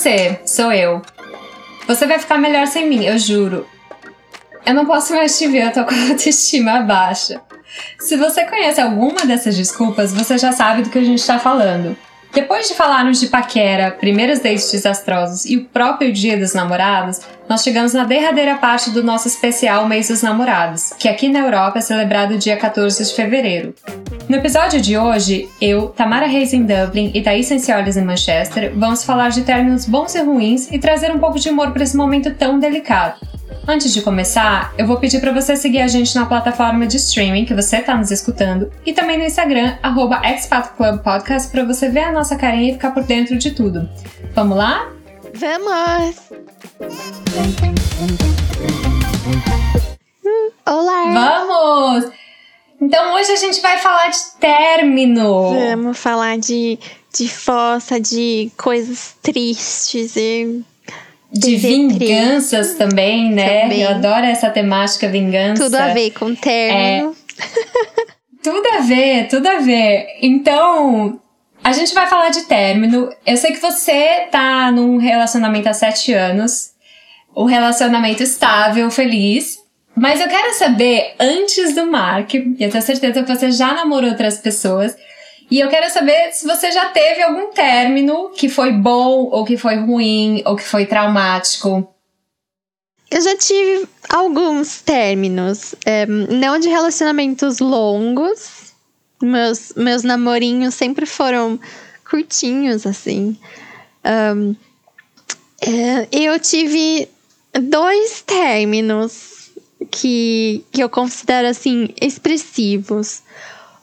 [0.00, 1.02] você, sou eu.
[1.86, 3.66] Você vai ficar melhor sem mim, eu juro.
[4.64, 7.38] Eu não posso mais te ver, eu tô com a autoestima baixa.
[7.98, 11.94] Se você conhece alguma dessas desculpas, você já sabe do que a gente tá falando.
[12.32, 17.20] Depois de falarmos de paquera, primeiros dates desastrosos e o próprio Dia dos Namorados,
[17.50, 21.80] nós chegamos na derradeira parte do nosso especial Mês dos Namorados, que aqui na Europa
[21.80, 23.74] é celebrado dia 14 de fevereiro.
[24.28, 29.02] No episódio de hoje, eu, Tamara Reis em Dublin e Thaís Sencioles em Manchester, vamos
[29.02, 32.32] falar de términos bons e ruins e trazer um pouco de humor para esse momento
[32.36, 33.18] tão delicado.
[33.66, 37.46] Antes de começar, eu vou pedir para você seguir a gente na plataforma de streaming
[37.46, 40.22] que você está nos escutando e também no Instagram, arroba
[41.02, 43.90] Podcast, para você ver a nossa carinha e ficar por dentro de tudo.
[44.36, 44.99] Vamos lá?
[45.40, 46.16] Vamos!
[50.66, 51.46] Olá!
[51.48, 52.12] Vamos!
[52.78, 55.54] Então hoje a gente vai falar de término.
[55.54, 56.78] Vamos falar de,
[57.16, 60.62] de fossa, de coisas tristes e
[61.32, 63.62] de vinganças também, né?
[63.62, 63.80] Também.
[63.80, 65.64] Eu adoro essa temática vingança.
[65.64, 67.16] Tudo a ver com término.
[67.38, 68.42] É...
[68.44, 70.18] tudo a ver, tudo a ver.
[70.20, 71.18] Então,
[71.62, 73.12] a gente vai falar de término.
[73.26, 76.70] Eu sei que você tá num relacionamento há sete anos.
[77.36, 79.58] Um relacionamento estável, feliz.
[79.94, 84.10] Mas eu quero saber, antes do Mark, e eu tenho certeza que você já namorou
[84.10, 84.96] outras pessoas,
[85.50, 89.56] e eu quero saber se você já teve algum término que foi bom, ou que
[89.56, 91.92] foi ruim, ou que foi traumático.
[93.10, 98.59] Eu já tive alguns términos, é, não de relacionamentos longos.
[99.22, 101.60] Meus, meus namorinhos sempre foram
[102.08, 103.36] curtinhos, assim.
[104.04, 104.54] Um,
[105.60, 107.08] é, eu tive
[107.52, 109.50] dois términos
[109.90, 113.22] que, que eu considero, assim, expressivos.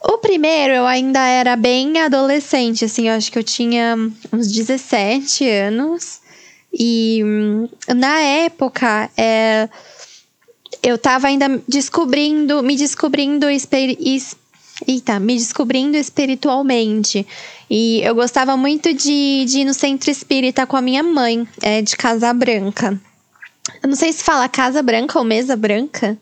[0.04, 3.96] O primeiro eu ainda era bem adolescente, assim, eu acho que eu tinha
[4.32, 6.22] uns 17 anos.
[6.74, 7.22] E
[7.96, 9.68] na época, é,
[10.84, 13.50] eu tava ainda descobrindo, me descobrindo
[14.86, 17.26] Eita, me descobrindo espiritualmente.
[17.70, 21.82] E eu gostava muito de, de ir no centro espírita com a minha mãe, é,
[21.82, 23.00] de Casa Branca.
[23.82, 26.18] Eu não sei se fala Casa Branca ou Mesa Branca.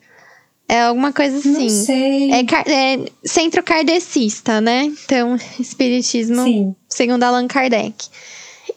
[0.67, 1.51] É alguma coisa assim.
[1.51, 2.31] Não sei.
[2.31, 4.85] É, é centro kardecista, né?
[4.85, 6.75] Então, espiritismo Sim.
[6.89, 8.07] segundo Allan Kardec.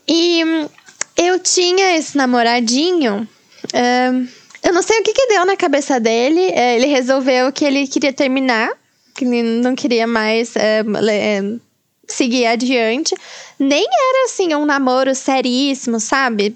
[0.07, 0.69] E hum,
[1.17, 3.27] eu tinha esse namoradinho.
[3.67, 4.29] Uh,
[4.63, 6.49] eu não sei o que, que deu na cabeça dele.
[6.49, 8.71] Uh, ele resolveu que ele queria terminar,
[9.19, 11.61] que não queria mais uh,
[12.07, 13.15] seguir adiante.
[13.59, 16.55] Nem era assim um namoro seríssimo, sabe?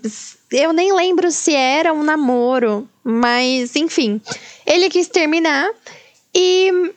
[0.50, 4.20] Eu nem lembro se era um namoro, mas enfim.
[4.66, 5.68] Ele quis terminar
[6.34, 6.92] e.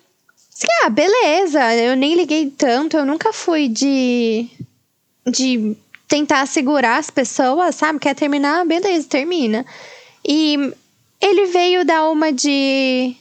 [0.83, 4.47] Ah, beleza, eu nem liguei tanto, eu nunca fui de.
[5.27, 5.75] de
[6.07, 7.99] tentar segurar as pessoas, sabe?
[7.99, 8.65] Quer terminar?
[8.65, 9.65] Beleza, termina.
[10.25, 10.73] E
[11.19, 13.15] ele veio dar uma de.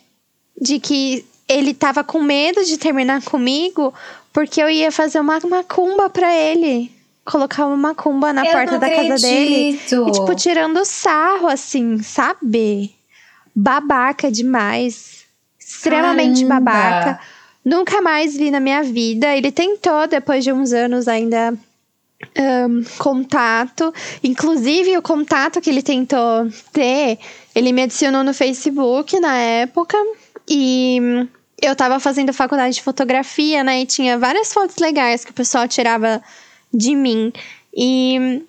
[0.60, 3.92] de que ele tava com medo de terminar comigo
[4.32, 6.90] porque eu ia fazer uma macumba pra ele
[7.24, 9.08] colocar uma macumba na eu porta da acredito.
[9.08, 9.80] casa dele.
[9.90, 12.94] E, tipo, tirando sarro, assim, sabe?
[13.54, 15.24] Babaca demais.
[15.58, 16.70] Extremamente Caramba.
[16.70, 17.20] babaca.
[17.64, 19.34] Nunca mais vi na minha vida.
[19.34, 21.54] Ele tentou, depois de uns anos, ainda
[22.68, 23.92] um, contato.
[24.22, 27.18] Inclusive, o contato que ele tentou ter,
[27.54, 29.96] ele me adicionou no Facebook na época.
[30.48, 31.28] E
[31.60, 33.80] eu tava fazendo faculdade de fotografia, né?
[33.80, 36.22] E tinha várias fotos legais que o pessoal tirava
[36.72, 37.32] de mim.
[37.74, 38.42] E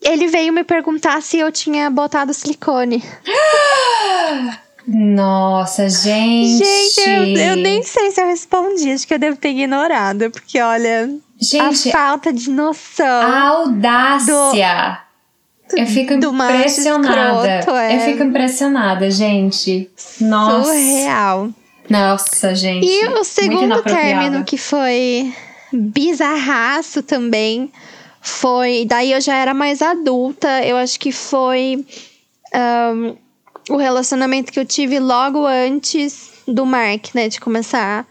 [0.00, 3.02] ele veio me perguntar se eu tinha botado silicone.
[4.86, 6.58] Nossa, gente!
[6.58, 10.60] Gente, eu, eu, nem sei se eu respondi, acho que eu devo ter ignorado, porque
[10.60, 11.08] olha.
[11.40, 13.06] Gente, a falta de noção.
[13.06, 15.03] A audácia!
[15.74, 17.58] Do, eu fico impressionada.
[17.58, 17.96] Escroto, é.
[17.96, 19.90] Eu fico impressionada, gente.
[20.20, 20.64] Nossa.
[20.64, 21.50] Surreal.
[21.88, 22.86] Nossa, gente.
[22.86, 25.32] E o segundo término que foi
[25.72, 27.70] bizarraço também.
[28.20, 28.84] Foi.
[28.86, 30.64] Daí eu já era mais adulta.
[30.64, 31.84] Eu acho que foi
[32.54, 33.16] um,
[33.70, 37.28] o relacionamento que eu tive logo antes do Mark, né?
[37.28, 38.06] De começar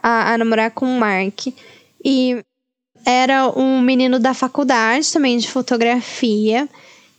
[0.00, 1.48] a, a namorar com o Mark.
[2.04, 2.38] E
[3.04, 6.68] era um menino da faculdade também de fotografia.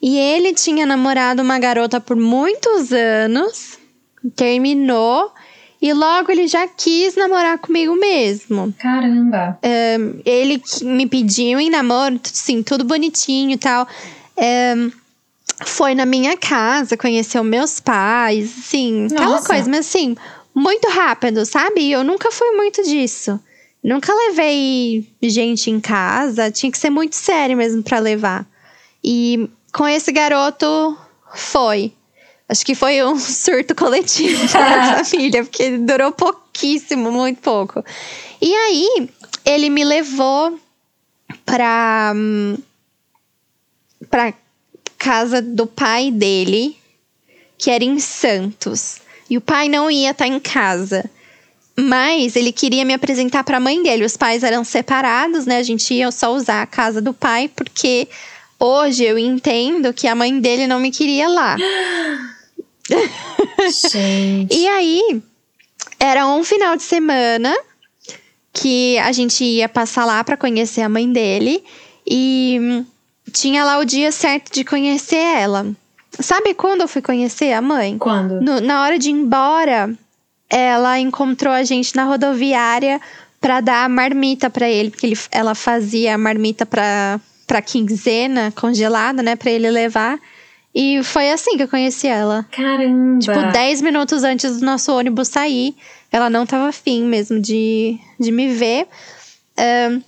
[0.02, 3.78] E ele tinha namorado uma garota por muitos anos,
[4.36, 5.32] terminou
[5.82, 8.74] e logo ele já quis namorar comigo mesmo.
[8.80, 9.60] Caramba!
[9.64, 13.88] Um, ele me pediu em namoro, sim, tudo bonitinho e tal.
[14.38, 14.92] Um,
[15.66, 20.16] foi na minha casa, conheceu meus pais, assim, aquela coisa, mas assim,
[20.54, 21.92] muito rápido, sabe?
[21.92, 23.40] Eu nunca fui muito disso.
[23.84, 28.46] Nunca levei gente em casa, tinha que ser muito sério mesmo para levar.
[29.04, 30.98] E com esse garoto
[31.36, 31.94] foi.
[32.50, 37.86] Acho que foi um surto coletivo da família, porque durou pouquíssimo, muito pouco.
[38.42, 39.10] E aí,
[39.46, 40.60] ele me levou
[41.46, 42.14] pra,
[44.10, 44.34] pra
[44.98, 46.76] casa do pai dele,
[47.56, 49.00] que era em Santos.
[49.30, 51.08] E o pai não ia estar tá em casa.
[51.80, 54.06] Mas ele queria me apresentar para a mãe dele.
[54.06, 55.58] Os pais eram separados, né?
[55.58, 58.08] A gente ia só usar a casa do pai, porque
[58.60, 61.56] hoje eu entendo que a mãe dele não me queria lá.
[63.92, 64.56] Gente.
[64.56, 65.22] e aí,
[66.00, 67.56] era um final de semana
[68.54, 71.64] que a gente ia passar lá para conhecer a mãe dele.
[72.06, 72.84] E
[73.32, 75.68] tinha lá o dia certo de conhecer ela.
[76.20, 77.98] Sabe quando eu fui conhecer a mãe?
[77.98, 78.42] Quando?
[78.42, 79.94] No, na hora de ir embora,
[80.50, 83.00] ela encontrou a gente na rodoviária
[83.40, 88.52] para dar a marmita para ele, porque ele, ela fazia a marmita para para quinzena
[88.52, 90.20] congelada, né, para ele levar.
[90.76, 92.46] E foi assim que eu conheci ela.
[92.52, 93.20] Caramba!
[93.20, 95.74] Tipo, 10 minutos antes do nosso ônibus sair.
[96.12, 98.88] Ela não tava afim mesmo de, de me ver.
[99.58, 100.02] Um,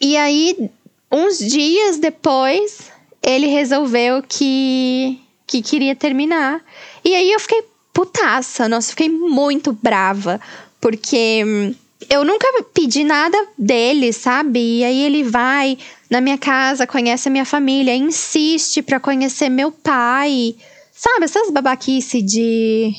[0.00, 0.70] e aí,
[1.12, 2.90] uns dias depois,
[3.22, 6.62] ele resolveu que, que queria terminar.
[7.04, 7.62] E aí eu fiquei
[7.92, 10.40] putaça, nossa, fiquei muito brava,
[10.80, 11.74] porque hum,
[12.08, 14.78] eu nunca pedi nada dele, sabe?
[14.78, 15.76] E aí ele vai
[16.10, 20.56] na minha casa, conhece a minha família, insiste para conhecer meu pai.
[20.92, 22.92] Sabe, essas babaquice de,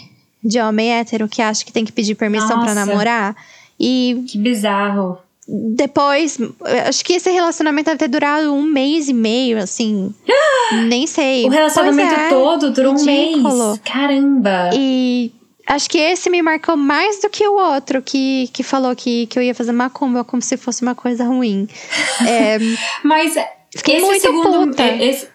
[0.43, 3.35] de homem hétero que acha que tem que pedir permissão para namorar.
[3.79, 4.23] E.
[4.27, 5.17] Que bizarro
[5.53, 6.37] depois,
[6.87, 10.13] acho que esse relacionamento deve ter durado um mês e meio, assim.
[10.87, 11.45] nem sei.
[11.45, 13.49] O relacionamento é, todo durou ridículo.
[13.49, 13.81] um mês.
[13.83, 14.69] Caramba!
[14.73, 15.31] E
[15.71, 19.39] acho que esse me marcou mais do que o outro que, que falou que, que
[19.39, 21.67] eu ia fazer macumba como se fosse uma coisa ruim.
[22.27, 22.57] É,
[23.03, 23.33] Mas
[23.75, 24.85] fiquei esse muito segundo, puta.
[24.85, 25.27] Esse,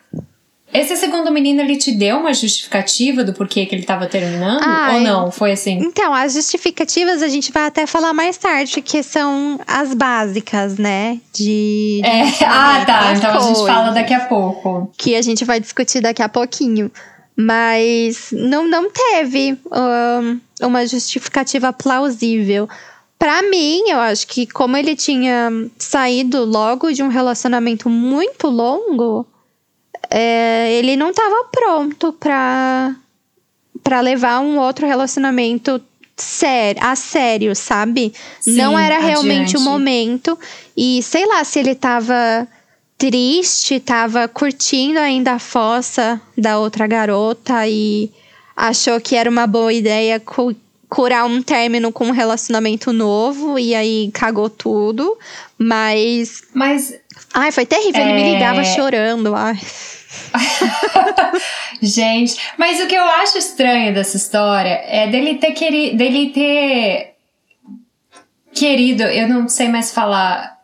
[0.73, 4.61] esse segundo menino, ele te deu uma justificativa do porquê que ele tava terminando?
[4.63, 5.31] Ai, ou não?
[5.33, 5.79] Foi assim?
[5.79, 11.19] Então, as justificativas a gente vai até falar mais tarde, que são as básicas, né?
[11.33, 12.01] De.
[12.03, 12.25] de é.
[12.47, 13.15] Ah, tá.
[13.15, 14.93] Então a gente fala daqui a pouco.
[14.97, 16.91] Que a gente vai discutir daqui a pouquinho.
[17.37, 22.69] Mas não, não teve um, uma justificativa plausível.
[23.19, 29.27] Para mim, eu acho que como ele tinha saído logo de um relacionamento muito longo,
[30.11, 32.97] é, ele não estava pronto para
[33.83, 35.81] para levar um outro relacionamento
[36.17, 38.13] sério, a sério, sabe?
[38.41, 40.37] Sim, não era realmente o momento.
[40.77, 42.49] E sei lá se ele tava
[42.99, 48.11] triste, tava curtindo ainda a fossa da outra garota e
[48.57, 50.55] achou que era uma boa ideia cu
[50.89, 55.19] curar um término com um relacionamento novo e aí cagou tudo.
[55.59, 56.43] Mas.
[56.55, 56.95] Mas.
[57.35, 58.01] Ai, foi terrível.
[58.01, 58.05] É...
[58.05, 59.35] Ele me ligava chorando.
[59.35, 59.59] Ai.
[61.83, 65.97] Gente, mas o que eu acho estranho dessa história é dele ter querido.
[65.97, 67.15] dele ter.
[68.55, 70.56] Querido, eu não sei mais falar.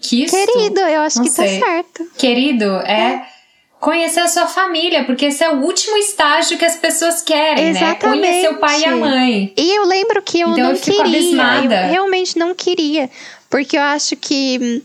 [0.00, 0.36] Quisto?
[0.36, 1.60] Querido, eu acho não que tá sei.
[1.60, 2.06] tá certo.
[2.16, 2.92] Querido, é.
[2.92, 3.26] é
[3.78, 8.20] conhecer a sua família, porque esse é o último estágio que as pessoas querem, Exatamente.
[8.20, 8.28] né?
[8.28, 9.54] Conhecer o pai e a mãe.
[9.56, 11.82] E eu lembro que eu então não eu queria, abismada.
[11.82, 13.08] eu realmente não queria,
[13.48, 14.82] porque eu acho que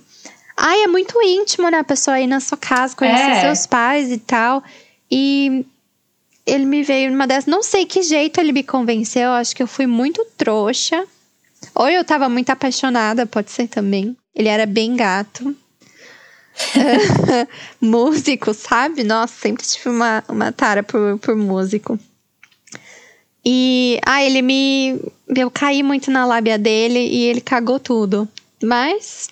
[0.57, 1.79] Ai, é muito íntimo, né?
[1.79, 3.41] A pessoa ir na sua casa, conhecer é.
[3.41, 4.63] seus pais e tal.
[5.11, 5.65] E
[6.45, 7.45] ele me veio numa dessas.
[7.45, 9.31] Não sei que jeito ele me convenceu.
[9.31, 11.05] Acho que eu fui muito trouxa.
[11.73, 14.15] Ou eu tava muito apaixonada, pode ser também.
[14.33, 15.55] Ele era bem gato.
[17.81, 19.03] músico, sabe?
[19.03, 21.99] Nossa, sempre tive uma, uma tara por, por músico.
[23.45, 24.99] E, ah, ele me.
[25.27, 28.27] Eu caí muito na lábia dele e ele cagou tudo.
[28.63, 29.29] Mas.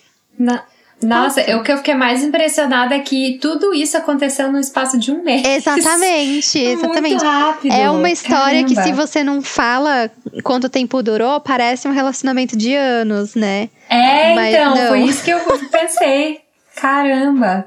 [1.03, 5.11] Nossa, o que eu fiquei mais impressionada é que tudo isso aconteceu no espaço de
[5.11, 5.45] um mês.
[5.45, 7.15] Exatamente, exatamente.
[7.15, 7.73] Muito rápido.
[7.73, 8.67] É uma história Caramba.
[8.67, 10.09] que se você não fala
[10.43, 13.69] quanto tempo durou, parece um relacionamento de anos, né?
[13.89, 14.87] É, Mas então, não.
[14.87, 15.39] foi isso que eu
[15.71, 16.41] pensei.
[16.75, 17.65] Caramba.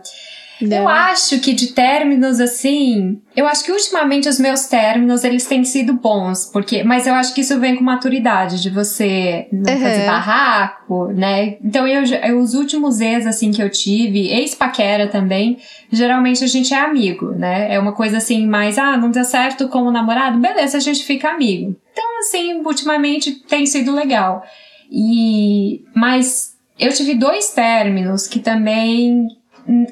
[0.60, 0.76] Não.
[0.76, 5.64] Eu acho que de términos assim, eu acho que ultimamente os meus términos eles têm
[5.64, 9.80] sido bons, porque, mas eu acho que isso vem com maturidade de você não uhum.
[9.80, 11.56] fazer barraco, né?
[11.62, 15.58] Então eu, eu, os últimos ex assim que eu tive, ex-paquera também,
[15.90, 17.74] geralmente a gente é amigo, né?
[17.74, 21.28] É uma coisa assim mais, ah, não deu certo como namorado, beleza, a gente fica
[21.28, 21.76] amigo.
[21.92, 24.42] Então assim, ultimamente tem sido legal.
[24.90, 29.26] E mas eu tive dois términos que também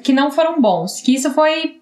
[0.03, 1.81] que não foram bons, que isso foi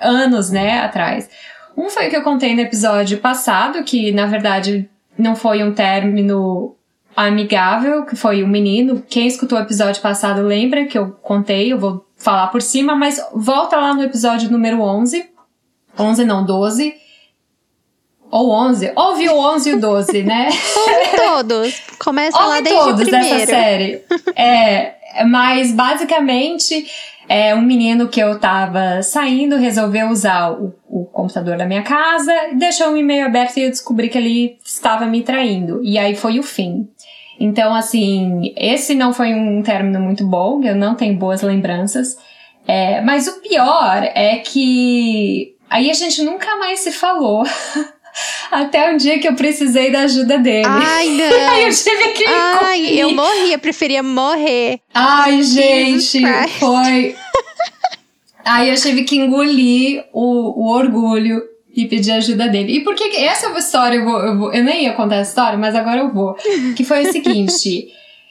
[0.00, 1.28] anos, né, atrás.
[1.76, 4.88] Um foi o que eu contei no episódio passado, que na verdade
[5.18, 6.76] não foi um término
[7.16, 9.02] amigável, que foi o um menino.
[9.08, 13.20] Quem escutou o episódio passado lembra que eu contei, eu vou falar por cima, mas
[13.34, 15.30] volta lá no episódio número 11.
[15.98, 16.94] 11 não, 12.
[18.30, 18.92] Ou 11.
[18.96, 20.48] Ouve o 11 e o 12, né?
[20.76, 21.82] Ouve todos.
[21.98, 23.36] Começa Ouve lá desde todos o primeiro.
[23.36, 24.02] dessa série.
[24.34, 24.94] é,
[25.26, 26.86] mas basicamente
[27.28, 32.32] é um menino que eu tava saindo resolveu usar o, o computador da minha casa,
[32.54, 35.80] deixou um e-mail aberto e eu descobri que ele estava me traindo.
[35.82, 36.88] E aí foi o fim.
[37.38, 42.16] Então, assim, esse não foi um término muito bom, eu não tenho boas lembranças.
[42.66, 47.44] É, mas o pior é que aí a gente nunca mais se falou.
[48.50, 50.66] Até um dia que eu precisei da ajuda dele.
[50.66, 51.50] Ai, não.
[51.50, 54.80] Aí eu tive que Ai, eu morri, eu preferia morrer.
[54.94, 56.20] Ai, gente,
[56.60, 57.16] foi.
[58.44, 61.42] Aí eu tive que engolir o, o orgulho
[61.74, 62.76] e pedir ajuda dele.
[62.76, 63.04] E por que.
[63.16, 66.00] Essa é história, eu, vou, eu, vou- eu nem ia contar essa história, mas agora
[66.00, 66.34] eu vou.
[66.76, 67.88] Que foi o seguinte: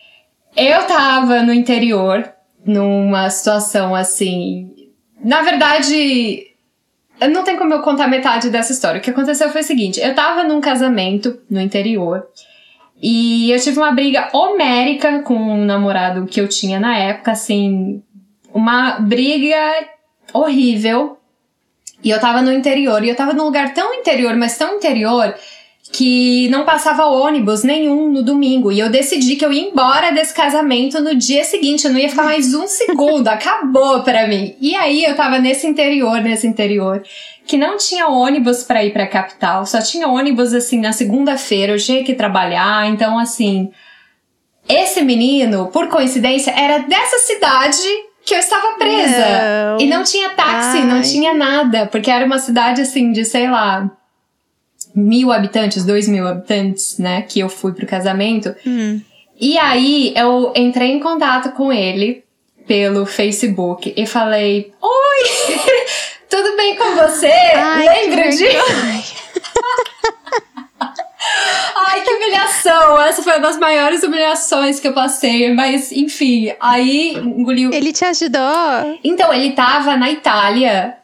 [0.56, 2.32] eu tava no interior,
[2.66, 4.70] numa situação assim.
[5.24, 6.48] Na verdade,
[7.30, 9.00] não tem como eu contar metade dessa história.
[9.00, 12.28] O que aconteceu foi o seguinte: eu tava num casamento no interior.
[13.02, 18.02] E eu tive uma briga homérica com um namorado que eu tinha na época, assim,
[18.54, 19.58] uma briga
[20.34, 21.18] horrível.
[22.02, 25.34] E eu tava no interior, e eu tava num lugar tão interior, mas tão interior,
[25.92, 28.72] que não passava ônibus nenhum no domingo.
[28.72, 32.10] E eu decidi que eu ia embora desse casamento no dia seguinte, eu não ia
[32.10, 34.56] ficar mais um segundo, acabou pra mim.
[34.62, 37.04] E aí eu tava nesse interior, nesse interior,
[37.46, 41.78] que não tinha ônibus pra ir pra capital, só tinha ônibus assim na segunda-feira, eu
[41.78, 43.70] tinha que trabalhar, então assim.
[44.68, 47.84] Esse menino, por coincidência, era dessa cidade
[48.26, 49.18] que eu estava presa.
[49.18, 49.82] Não.
[49.82, 50.86] E não tinha táxi, Ai.
[50.86, 53.92] não tinha nada, porque era uma cidade assim de, sei lá,
[54.96, 57.22] mil habitantes, dois mil habitantes, né?
[57.22, 58.56] Que eu fui pro casamento.
[58.66, 59.02] Hum.
[59.40, 62.24] E aí eu entrei em contato com ele
[62.68, 65.30] pelo Facebook e falei: Oi!
[66.30, 67.28] Tudo bem com você?
[67.28, 68.48] Ai, Lembra de.
[71.76, 73.02] Ai, que humilhação!
[73.02, 77.72] Essa foi uma das maiores humilhações que eu passei, mas enfim, aí engoliu.
[77.72, 79.00] Ele te ajudou?
[79.04, 80.98] Então, ele tava na Itália,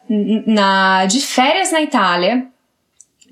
[0.46, 2.46] na, de férias na Itália.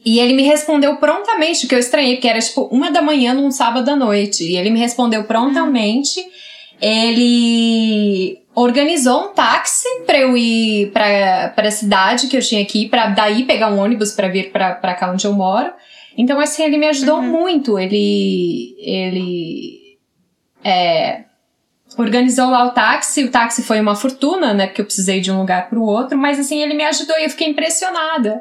[0.09, 3.35] E ele me respondeu prontamente, o que eu estranhei, porque era tipo uma da manhã
[3.35, 4.43] num sábado à noite.
[4.43, 6.19] E ele me respondeu prontamente.
[6.81, 12.89] Ele organizou um táxi pra eu ir pra, pra cidade que eu tinha que ir,
[12.89, 15.71] pra daí pegar um ônibus pra vir pra cá onde eu moro.
[16.17, 17.79] Então, assim, ele me ajudou muito.
[17.79, 18.77] Ele.
[18.79, 19.99] Ele.
[20.65, 21.25] É,
[21.99, 23.25] organizou lá o táxi.
[23.25, 24.69] O táxi foi uma fortuna, né?
[24.69, 26.17] Porque eu precisei de um lugar pro outro.
[26.17, 28.41] Mas, assim, ele me ajudou e eu fiquei impressionada.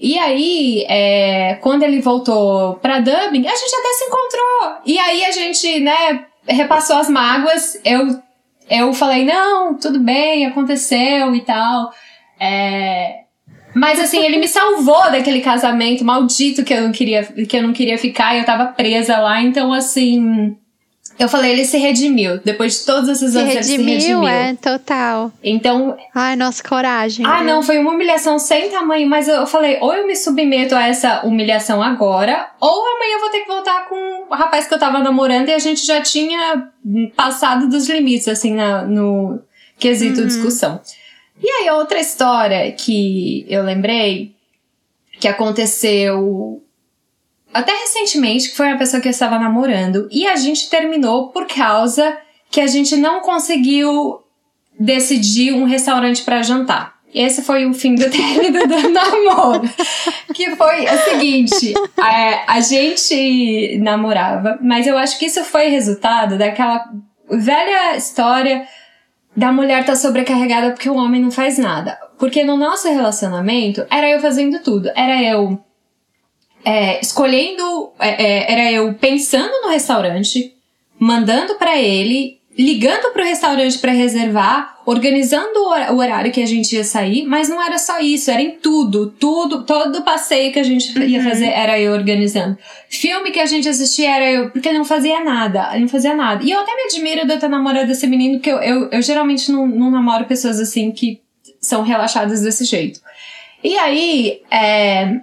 [0.00, 4.82] E aí, é, quando ele voltou pra Dublin, a gente até se encontrou.
[4.86, 7.80] E aí a gente, né, repassou as mágoas.
[7.84, 8.22] Eu,
[8.70, 11.90] eu falei, não, tudo bem, aconteceu e tal.
[12.38, 13.22] É,
[13.74, 17.72] mas assim, ele me salvou daquele casamento maldito que eu não queria, que eu não
[17.72, 19.42] queria ficar e eu tava presa lá.
[19.42, 20.56] Então, assim,
[21.18, 22.38] eu falei, ele se redimiu.
[22.44, 24.28] Depois de todos esses Se anos, ele se redimiu, redimiu.
[24.28, 25.32] é, total.
[25.42, 27.26] Então, Ai, nossa, coragem.
[27.26, 27.46] ah, viu?
[27.46, 31.22] não, foi uma humilhação sem tamanho, mas eu falei, ou eu me submeto a essa
[31.26, 35.00] humilhação agora, ou amanhã eu vou ter que voltar com o rapaz que eu tava
[35.00, 36.68] namorando e a gente já tinha
[37.16, 39.40] passado dos limites, assim, na, no
[39.78, 40.80] quesito discussão.
[41.42, 44.34] E aí, outra história que eu lembrei,
[45.20, 46.62] que aconteceu
[47.52, 51.46] até recentemente, que foi uma pessoa que eu estava namorando, e a gente terminou por
[51.46, 52.16] causa
[52.50, 54.20] que a gente não conseguiu
[54.78, 56.98] decidir um restaurante pra jantar.
[57.12, 59.68] Esse foi o fim do término do namoro.
[60.34, 66.36] Que foi o seguinte: a, a gente namorava, mas eu acho que isso foi resultado
[66.36, 66.84] daquela
[67.30, 68.66] velha história
[69.36, 71.98] da mulher tá sobrecarregada porque o homem não faz nada.
[72.18, 74.90] Porque no nosso relacionamento era eu fazendo tudo.
[74.96, 75.58] Era eu
[76.68, 80.52] é, escolhendo, é, é, era eu pensando no restaurante,
[80.98, 86.46] mandando pra ele, ligando pro restaurante pra reservar, organizando o hor- o horário que a
[86.46, 90.58] gente ia sair, mas não era só isso, era em tudo, tudo, todo passeio que
[90.58, 92.58] a gente ia fazer era eu organizando.
[92.88, 96.42] Filme que a gente assistia era eu, porque não fazia nada, não fazia nada.
[96.44, 99.02] E eu até me admiro de eu ter namorado esse menino, porque eu, eu, eu
[99.02, 101.20] geralmente não, não namoro pessoas assim que
[101.60, 103.00] são relaxadas desse jeito.
[103.62, 105.20] E aí, é,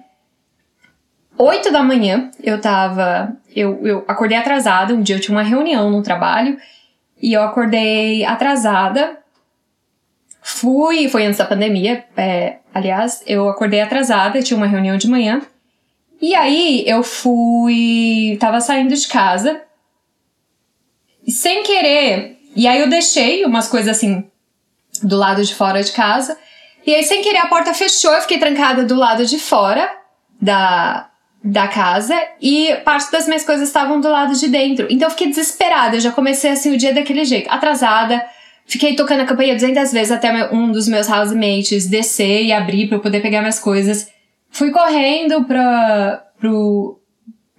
[1.38, 3.36] 8 da manhã, eu tava.
[3.54, 4.94] Eu, eu acordei atrasada.
[4.94, 6.58] Um dia eu tinha uma reunião no trabalho
[7.22, 9.18] e eu acordei atrasada.
[10.42, 15.42] Fui, foi antes da pandemia, é, aliás, eu acordei atrasada, tinha uma reunião de manhã.
[16.22, 18.38] E aí eu fui.
[18.40, 19.62] Tava saindo de casa.
[21.28, 22.40] Sem querer.
[22.56, 24.30] E aí eu deixei umas coisas assim
[25.04, 26.38] do lado de fora de casa.
[26.86, 29.92] E aí, sem querer, a porta fechou, eu fiquei trancada do lado de fora
[30.40, 31.10] da,
[31.48, 34.88] da casa e parte das minhas coisas estavam do lado de dentro.
[34.90, 38.26] Então eu fiquei desesperada, eu já comecei assim o dia daquele jeito, atrasada.
[38.66, 42.98] Fiquei tocando a campainha 200 vezes até um dos meus housemates descer e abrir para
[42.98, 44.10] eu poder pegar minhas coisas.
[44.50, 47.00] Fui correndo pra, pro,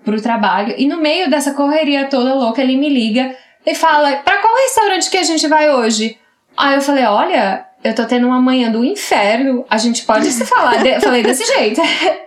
[0.05, 4.39] pro trabalho e no meio dessa correria toda louca ele me liga e fala: Pra
[4.39, 6.19] qual restaurante que a gente vai hoje?
[6.57, 10.45] Aí eu falei: Olha, eu tô tendo uma manhã do inferno, a gente pode se
[10.45, 10.75] falar.
[11.01, 11.81] Falei desse jeito.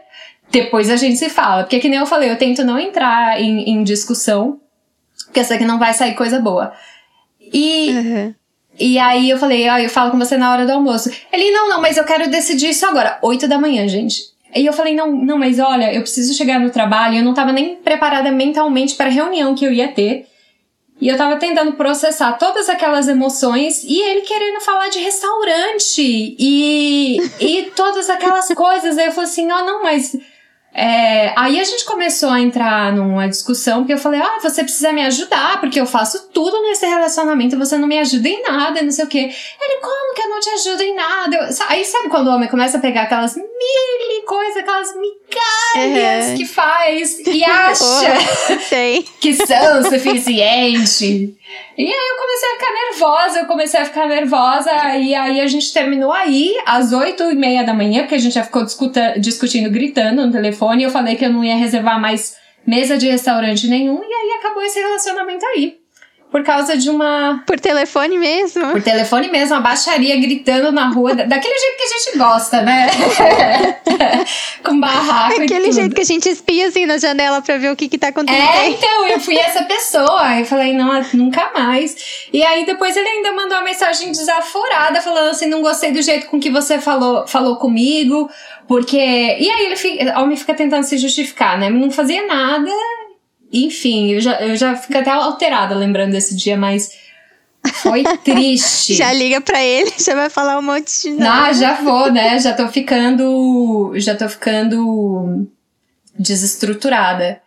[0.51, 1.63] Depois a gente se fala.
[1.63, 4.59] Porque, que nem eu falei, eu tento não entrar em, em discussão,
[5.25, 6.73] porque eu sei que não vai sair coisa boa.
[7.41, 7.89] E.
[7.91, 8.35] Uhum.
[8.81, 11.11] E aí eu falei, ah, eu falo com você na hora do almoço.
[11.33, 13.19] Ele, não, não, mas eu quero decidir isso agora.
[13.21, 14.29] Oito da manhã, gente.
[14.55, 17.17] E eu falei, não, não, mas olha, eu preciso chegar no trabalho.
[17.17, 20.27] Eu não tava nem preparada mentalmente para a reunião que eu ia ter.
[21.01, 27.17] E eu tava tentando processar todas aquelas emoções e ele querendo falar de restaurante e,
[27.39, 28.97] e todas aquelas coisas.
[28.97, 30.15] Aí eu falei assim: ó, oh, não, mas
[30.73, 34.91] é, aí a gente começou a entrar numa discussão, porque eu falei, ah, você precisa
[34.91, 38.91] me ajudar, porque eu faço tudo nesse relacionamento, você não me ajuda em nada, não
[38.91, 39.29] sei o quê.
[39.61, 41.35] Ele, como que eu não te ajudo em nada?
[41.35, 43.45] Eu, aí sabe quando o homem começa a pegar aquelas mil
[44.29, 46.37] coisas, aquelas migalhas uhum.
[46.37, 51.31] que faz e acha oh, que são suficientes.
[51.77, 55.47] E aí eu comecei a ficar nervosa, eu comecei a ficar nervosa, e aí a
[55.47, 59.15] gente terminou aí, às oito e meia da manhã, porque a gente já ficou discuta,
[59.19, 62.37] discutindo, gritando no telefone, eu falei que eu não ia reservar mais
[62.67, 65.78] mesa de restaurante nenhum, e aí acabou esse relacionamento aí
[66.31, 67.43] por causa de uma.
[67.45, 68.67] Por telefone mesmo?
[68.71, 72.87] Por telefone mesmo, uma baixaria gritando na rua, daquele jeito que a gente gosta, né?
[74.63, 75.41] Com barraco.
[75.41, 78.09] Aquele jeito que a gente espia assim na janela pra ver o que, que tá
[78.09, 78.43] acontecendo.
[78.43, 80.39] É, então, eu fui essa pessoa.
[80.39, 82.27] Eu falei, não, nunca mais.
[82.31, 86.27] E aí depois ele ainda mandou uma mensagem desaforada, falando assim: não gostei do jeito
[86.27, 88.29] com que você falou, falou comigo.
[88.67, 88.97] Porque.
[88.97, 91.71] E aí ele fica, o homem fica tentando se justificar, né?
[91.71, 92.71] Não fazia nada
[93.51, 96.91] enfim, eu já, eu já fico até alterada lembrando desse dia, mas
[97.73, 98.93] foi triste.
[98.93, 101.47] já liga pra ele, já vai falar um monte de nada.
[101.47, 102.39] Ah, já vou, né?
[102.39, 103.91] Já tô ficando.
[103.95, 105.47] Já tô ficando
[106.17, 107.41] desestruturada.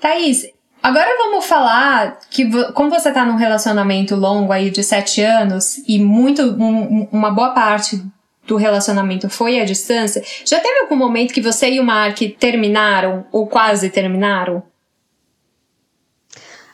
[0.00, 0.46] Thaís,
[0.82, 5.98] agora vamos falar que como você tá num relacionamento longo aí de sete anos e
[5.98, 8.02] muito um, uma boa parte
[8.46, 13.26] do relacionamento foi à distância, já teve algum momento que você e o Mark terminaram
[13.30, 14.62] ou quase terminaram?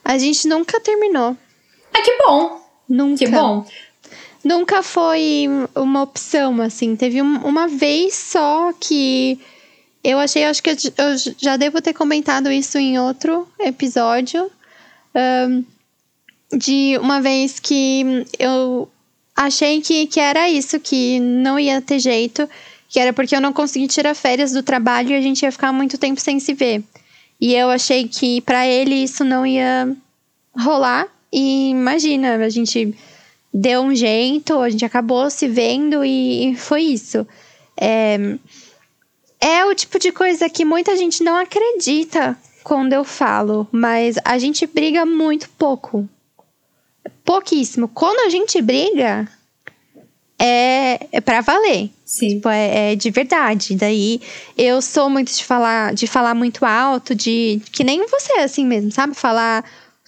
[0.04, 1.36] A gente nunca terminou.
[1.92, 2.60] Ah, que bom!
[2.88, 3.24] Nunca.
[3.24, 3.66] Que bom.
[4.44, 6.94] Nunca foi uma opção, assim.
[6.94, 9.40] Teve uma vez só que
[10.02, 10.76] eu achei, acho que eu,
[11.38, 14.50] já devo ter comentado isso em outro episódio.
[15.14, 15.64] Um,
[16.58, 18.88] de uma vez que eu
[19.34, 22.48] achei que, que era isso, que não ia ter jeito,
[22.88, 25.72] que era porque eu não consegui tirar férias do trabalho e a gente ia ficar
[25.72, 26.82] muito tempo sem se ver.
[27.44, 29.94] E eu achei que para ele isso não ia
[30.58, 31.06] rolar.
[31.30, 32.96] E imagina, a gente
[33.52, 37.26] deu um jeito, a gente acabou se vendo e foi isso.
[37.78, 38.38] É,
[39.38, 44.38] é o tipo de coisa que muita gente não acredita quando eu falo, mas a
[44.38, 46.08] gente briga muito pouco.
[47.26, 47.88] Pouquíssimo.
[47.88, 49.28] Quando a gente briga,
[50.38, 51.90] é, é para valer.
[52.04, 52.36] Sim.
[52.36, 53.74] Tipo, é, é, de verdade.
[53.74, 54.20] Daí
[54.56, 57.60] eu sou muito de falar, de falar muito alto, de.
[57.72, 59.14] Que nem você, assim mesmo, sabe?
[59.14, 59.64] Falar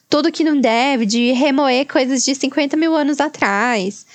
[0.09, 4.07] tudo que não deve, de remoer coisas de 50 mil anos atrás.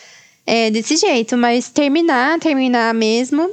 [0.46, 3.52] É desse jeito, mas terminar, terminar mesmo.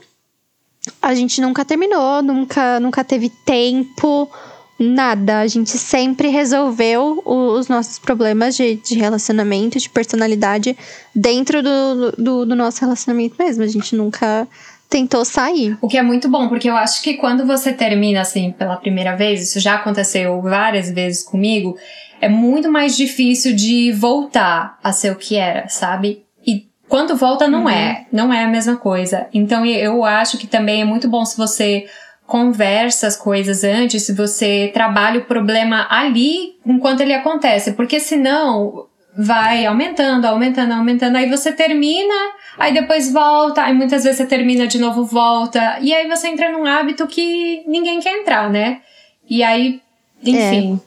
[1.03, 4.31] A gente nunca terminou, nunca, nunca teve tempo
[4.78, 5.40] Nada.
[5.40, 10.76] A gente sempre resolveu os nossos problemas de, de relacionamento, de personalidade,
[11.14, 13.64] dentro do, do, do nosso relacionamento mesmo.
[13.64, 14.46] A gente nunca
[14.88, 15.76] tentou sair.
[15.80, 19.16] O que é muito bom, porque eu acho que quando você termina assim pela primeira
[19.16, 21.76] vez, isso já aconteceu várias vezes comigo,
[22.20, 26.24] é muito mais difícil de voltar a ser o que era, sabe?
[26.46, 27.68] E quando volta não uhum.
[27.68, 29.26] é, não é a mesma coisa.
[29.32, 31.86] Então eu acho que também é muito bom se você
[32.28, 38.86] conversa as coisas antes, se você trabalha o problema ali enquanto ele acontece, porque senão
[39.16, 42.14] vai aumentando, aumentando, aumentando, aí você termina,
[42.58, 46.52] aí depois volta, aí muitas vezes você termina de novo, volta, e aí você entra
[46.52, 48.82] num hábito que ninguém quer entrar, né?
[49.28, 49.80] E aí,
[50.22, 50.78] enfim.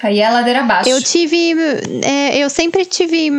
[0.00, 0.06] É.
[0.06, 0.88] Aí é a ladeira abaixo.
[0.88, 1.54] Eu tive.
[2.02, 3.30] É, eu sempre tive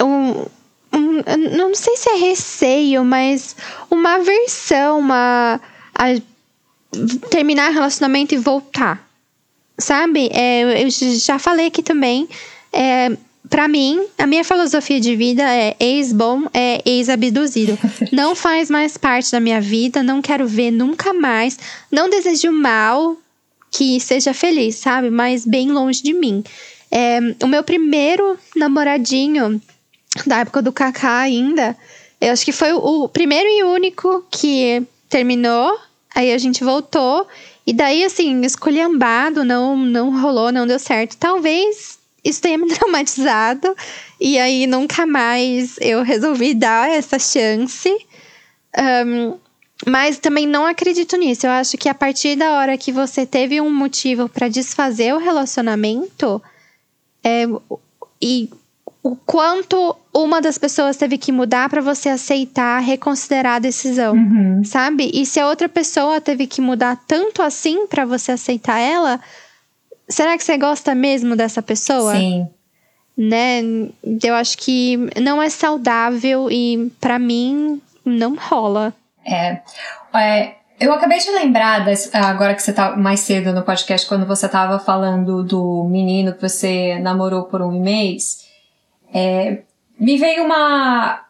[0.00, 0.44] um,
[0.92, 1.22] um.
[1.56, 3.56] Não sei se é receio, mas
[3.88, 5.60] uma aversão, uma.
[5.94, 6.31] A,
[7.30, 9.08] terminar relacionamento e voltar.
[9.78, 10.28] Sabe?
[10.32, 12.28] É, eu já falei aqui também.
[12.72, 13.16] É,
[13.48, 17.78] para mim, a minha filosofia de vida é ex-bom é ex-abduzido.
[18.12, 21.58] não faz mais parte da minha vida, não quero ver nunca mais.
[21.90, 23.16] Não desejo mal,
[23.70, 25.10] que seja feliz, sabe?
[25.10, 26.44] Mas bem longe de mim.
[26.90, 29.60] É, o meu primeiro namoradinho,
[30.26, 31.76] da época do Kaká ainda,
[32.20, 35.78] eu acho que foi o, o primeiro e único que terminou.
[36.14, 37.26] Aí a gente voltou.
[37.66, 41.16] E daí, assim, escolhambado, não, não rolou, não deu certo.
[41.16, 43.74] Talvez isso tenha me traumatizado.
[44.20, 47.90] E aí nunca mais eu resolvi dar essa chance.
[49.06, 49.38] Um,
[49.86, 51.46] mas também não acredito nisso.
[51.46, 55.18] Eu acho que a partir da hora que você teve um motivo para desfazer o
[55.18, 56.40] relacionamento,
[57.24, 57.44] é,
[58.20, 58.48] e
[59.02, 64.62] o quanto uma das pessoas teve que mudar para você aceitar, reconsiderar a decisão, uhum.
[64.64, 65.10] sabe?
[65.12, 69.18] E se a outra pessoa teve que mudar tanto assim para você aceitar ela,
[70.08, 72.14] será que você gosta mesmo dessa pessoa?
[72.14, 72.48] Sim.
[73.18, 73.60] Né?
[74.22, 78.94] Eu acho que não é saudável e para mim não rola.
[79.26, 79.60] É.
[80.14, 80.54] é.
[80.78, 84.48] Eu acabei de lembrar, das, agora que você tá mais cedo no podcast, quando você
[84.48, 88.51] tava falando do menino que você namorou por um mês,
[89.12, 89.62] é,
[89.98, 91.24] me veio uma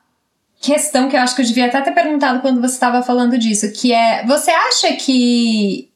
[0.61, 3.73] questão que eu acho que eu devia até ter perguntado quando você estava falando disso,
[3.73, 5.90] que é, você acha que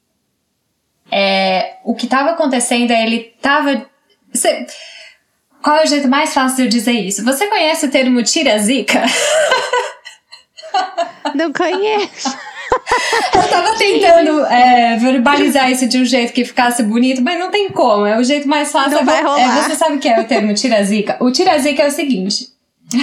[1.11, 3.89] é, o que estava acontecendo é ele estava.
[5.63, 7.25] Qual é o jeito mais fácil de eu dizer isso?
[7.25, 9.03] Você conhece o termo tira zica?
[11.35, 12.37] Não conheço.
[13.35, 17.69] Eu tava tentando é, verbalizar isso de um jeito que ficasse bonito, mas não tem
[17.71, 18.07] como.
[18.07, 18.99] É o jeito mais fácil.
[18.99, 19.03] É.
[19.41, 21.17] É, você sabe o que é o termo tira zica?
[21.21, 22.49] O tira zica é o seguinte.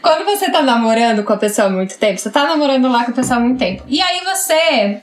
[0.00, 3.10] Quando você tá namorando com a pessoa há muito tempo, você tá namorando lá com
[3.10, 3.82] a pessoa há muito tempo.
[3.88, 5.02] E aí você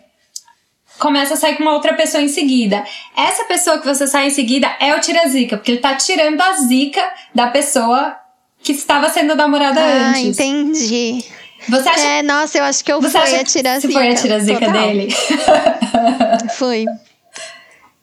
[0.98, 2.84] começa a sair com uma outra pessoa em seguida.
[3.16, 6.54] Essa pessoa que você sai em seguida é o tira-zica, porque ele tá tirando a
[6.54, 7.04] zica
[7.34, 8.16] da pessoa
[8.64, 10.40] que estava sendo namorada ah, antes.
[10.40, 11.24] Ah, entendi.
[11.70, 12.02] Você acha...
[12.02, 13.88] É, nossa, eu acho que eu você fui a tira-zica.
[13.88, 15.08] Você foi a tira-zica dele?
[16.58, 16.86] fui.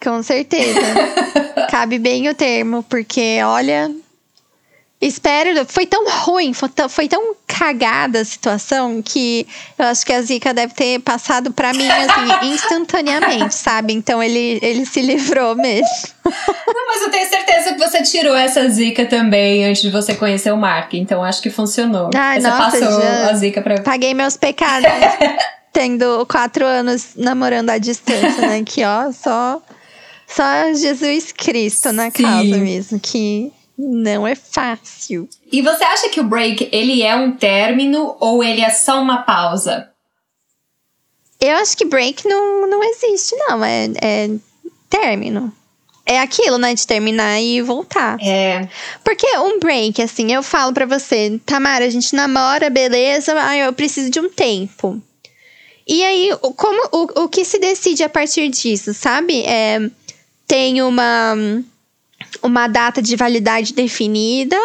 [0.03, 0.81] Com certeza.
[1.71, 3.91] Cabe bem o termo, porque olha,
[5.07, 5.67] Espero.
[5.67, 9.47] Foi tão ruim, foi tão, foi tão cagada a situação que
[9.79, 13.93] eu acho que a Zika deve ter passado para mim, assim, instantaneamente, sabe?
[13.93, 16.09] Então ele, ele se livrou mesmo.
[16.25, 20.53] Não, mas eu tenho certeza que você tirou essa Zika também antes de você conhecer
[20.53, 20.95] o Mark.
[20.95, 22.09] Então acho que funcionou.
[22.15, 23.83] Ai, você nossa, passou a Zika pra.
[23.83, 24.89] Paguei meus pecados.
[25.71, 28.63] tendo quatro anos namorando à distância, né?
[28.65, 29.61] Que ó, só.
[30.27, 32.23] Só Jesus Cristo na Sim.
[32.23, 32.99] casa mesmo.
[32.99, 35.29] Que não é fácil.
[35.51, 39.23] E você acha que o break ele é um término ou ele é só uma
[39.23, 39.91] pausa?
[41.41, 43.65] Eu acho que break não, não existe, não.
[43.65, 44.31] É, é
[44.89, 45.53] término.
[46.07, 46.75] É aquilo, né?
[46.75, 48.19] De terminar e voltar.
[48.21, 48.69] É.
[49.03, 53.73] Porque um break, assim, eu falo pra você, Tamara, a gente namora, beleza, aí eu
[53.73, 55.03] preciso de um tempo.
[55.87, 59.43] E aí, como o, o que se decide a partir disso, sabe?
[59.43, 59.79] É,
[60.47, 61.35] tem uma
[62.43, 64.59] uma data de validade definida,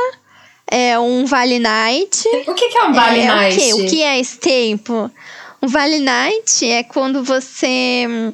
[0.69, 2.27] é um Vale Night.
[2.47, 3.73] O que, que é um Vale é, Night?
[3.73, 5.09] O, o que é esse tempo?
[5.61, 8.33] Um Vale Night é quando você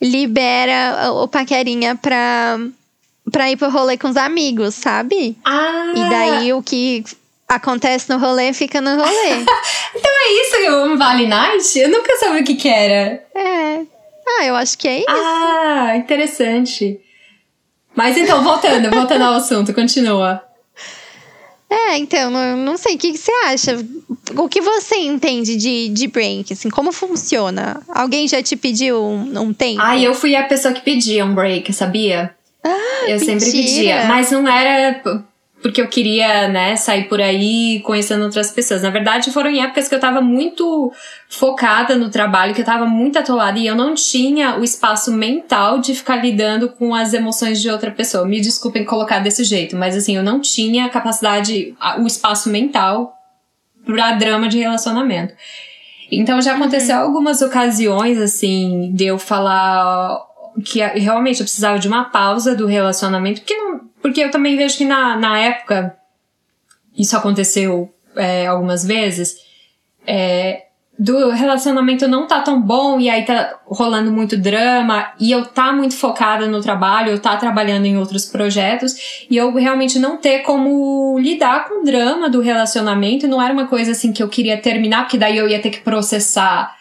[0.00, 2.58] libera o paquerinha pra,
[3.30, 5.36] pra ir pro rolê com os amigos, sabe?
[5.44, 5.92] Ah!
[5.94, 7.04] E daí o que
[7.48, 9.34] acontece no rolê fica no rolê.
[9.94, 11.78] então é isso que um Vale Night?
[11.78, 13.24] Eu nunca soube o que que era.
[13.34, 13.82] É.
[14.26, 15.06] Ah, eu acho que é isso.
[15.08, 17.00] Ah, interessante.
[17.94, 20.42] Mas então, voltando, voltando ao assunto, continua.
[21.70, 23.78] É, então, não, não sei, o que, que, você acha?
[24.36, 27.80] O que você entende de, de break, assim, como funciona?
[27.88, 29.80] Alguém já te pediu um, um tempo?
[29.82, 32.34] Ah, eu fui a pessoa que pedia um break, sabia?
[32.62, 33.40] Ah, eu mentira.
[33.40, 35.02] sempre pedia, mas não era
[35.62, 38.82] porque eu queria, né, sair por aí conhecendo outras pessoas.
[38.82, 40.92] Na verdade, foram em épocas que eu tava muito
[41.28, 45.78] focada no trabalho, que eu tava muito atolada e eu não tinha o espaço mental
[45.78, 48.26] de ficar lidando com as emoções de outra pessoa.
[48.26, 53.14] Me desculpem colocar desse jeito, mas assim, eu não tinha a capacidade, o espaço mental
[53.86, 55.32] pra drama de relacionamento.
[56.10, 57.02] Então já aconteceu uhum.
[57.02, 60.20] algumas ocasiões, assim, de eu falar
[60.64, 64.76] que realmente eu precisava de uma pausa do relacionamento, porque não porque eu também vejo
[64.76, 65.96] que na, na época,
[66.98, 69.36] isso aconteceu é, algumas vezes,
[70.04, 70.64] é,
[70.98, 75.72] do relacionamento não tá tão bom e aí tá rolando muito drama e eu tá
[75.72, 80.40] muito focada no trabalho, eu tá trabalhando em outros projetos e eu realmente não ter
[80.40, 84.60] como lidar com o drama do relacionamento, não era uma coisa assim que eu queria
[84.60, 86.76] terminar, porque daí eu ia ter que processar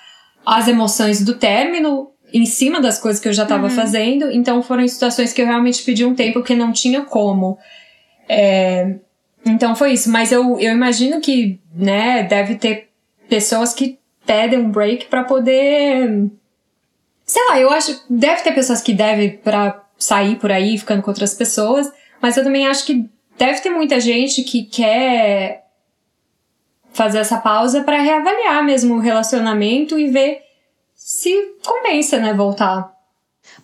[0.46, 3.70] as emoções do término em cima das coisas que eu já estava uhum.
[3.70, 4.32] fazendo.
[4.32, 7.58] Então foram situações que eu realmente pedi um tempo que não tinha como.
[8.28, 8.96] É,
[9.46, 10.10] então foi isso.
[10.10, 12.90] Mas eu, eu imagino que, né, deve ter
[13.28, 16.30] pessoas que pedem um break para poder.
[17.26, 18.04] Sei lá, eu acho.
[18.10, 21.92] Deve ter pessoas que devem para sair por aí ficando com outras pessoas.
[22.22, 25.66] Mas eu também acho que deve ter muita gente que quer
[26.94, 30.42] fazer essa pausa para reavaliar mesmo o relacionamento e ver
[31.04, 32.92] se compensa, né, voltar.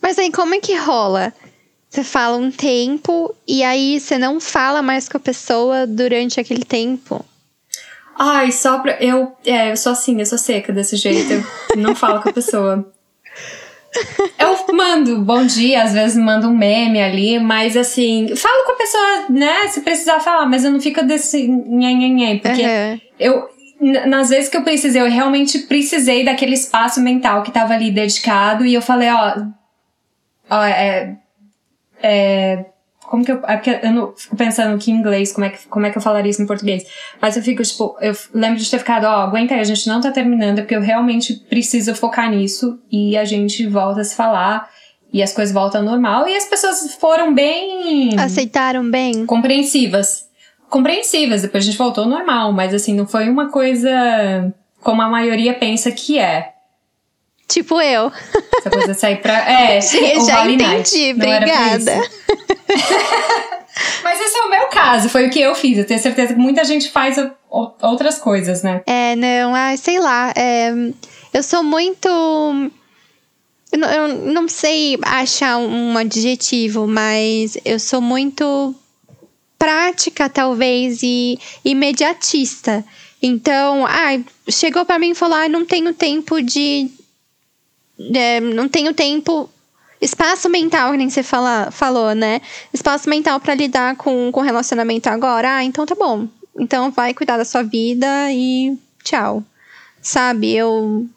[0.01, 1.31] Mas aí como é que rola?
[1.87, 6.65] Você fala um tempo e aí você não fala mais com a pessoa durante aquele
[6.65, 7.23] tempo.
[8.17, 8.97] Ai, só pra.
[8.99, 11.31] Eu, é, eu sou assim, eu sou seca desse jeito.
[11.31, 11.43] Eu
[11.77, 12.91] não falo com a pessoa.
[14.37, 18.75] Eu mando bom dia, às vezes mando um meme ali, mas assim, falo com a
[18.75, 23.01] pessoa, né, se precisar falar, mas eu não fico desse nhenhenhen, porque uhum.
[23.19, 27.91] eu, nas vezes que eu precisei, eu realmente precisei daquele espaço mental que tava ali
[27.91, 29.35] dedicado e eu falei, ó,
[30.49, 31.17] ó é,
[32.01, 32.65] é,
[33.07, 33.41] como que eu.
[33.47, 35.97] É porque eu não fico pensando aqui em inglês, como é, que, como é que
[35.97, 36.83] eu falaria isso em português.
[37.21, 40.01] Mas eu fico, tipo, eu lembro de ter ficado, ó, aguenta aí, a gente não
[40.01, 44.69] tá terminando, porque eu realmente preciso focar nisso e a gente volta a se falar
[45.11, 46.27] e as coisas voltam ao normal.
[46.27, 48.19] E as pessoas foram bem.
[48.19, 49.25] Aceitaram bem.
[49.25, 50.26] Compreensivas.
[50.69, 55.09] Compreensivas, depois a gente voltou ao normal, mas assim, não foi uma coisa como a
[55.09, 56.53] maioria pensa que é.
[57.47, 58.11] Tipo eu.
[58.59, 59.37] Essa coisa de sair pra.
[59.49, 61.93] É, Sim, já vale entendi, obrigada.
[64.03, 65.77] Mas esse é o meu caso, foi o que eu fiz.
[65.77, 67.17] Eu tenho certeza que muita gente faz
[67.49, 68.81] outras coisas, né?
[68.85, 70.33] É, não, ah, sei lá.
[70.35, 70.71] É,
[71.33, 72.09] eu sou muito.
[73.71, 78.73] Eu eu não sei achar um adjetivo, mas eu sou muito
[79.57, 82.83] prática, talvez, e imediatista.
[83.21, 86.91] Então, ah, chegou para mim e falou: ah, não tenho tempo de
[88.13, 89.49] é, não tenho tempo
[89.99, 92.41] espaço mental, que nem você fala, falou, né?
[92.71, 95.57] Espaço mental para lidar com o relacionamento agora.
[95.57, 96.27] Ah, então tá bom.
[96.57, 99.43] Então vai cuidar da sua vida e tchau.
[100.01, 100.55] Sabe?
[100.55, 101.07] Eu.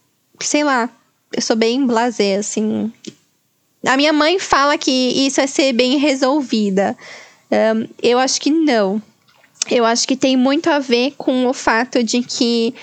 [0.40, 0.88] Sei lá.
[1.32, 2.92] Eu sou bem blasé, assim.
[3.86, 6.96] A minha mãe fala que isso é ser bem resolvida.
[7.50, 9.02] Um, eu acho que não.
[9.70, 12.74] Eu acho que tem muito a ver com o fato de que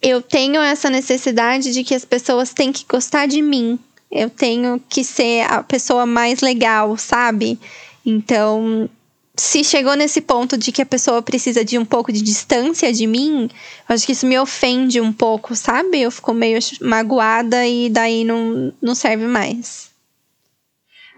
[0.00, 3.78] eu tenho essa necessidade de que as pessoas têm que gostar de mim.
[4.10, 7.58] Eu tenho que ser a pessoa mais legal, sabe?
[8.04, 8.90] Então,
[9.36, 13.06] se chegou nesse ponto de que a pessoa precisa de um pouco de distância de
[13.06, 13.48] mim,
[13.88, 16.00] eu acho que isso me ofende um pouco, sabe?
[16.00, 19.91] Eu fico meio magoada e daí não, não serve mais.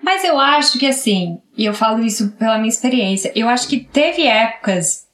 [0.05, 3.81] Mas eu acho que assim, e eu falo isso pela minha experiência, eu acho que
[3.81, 5.05] teve épocas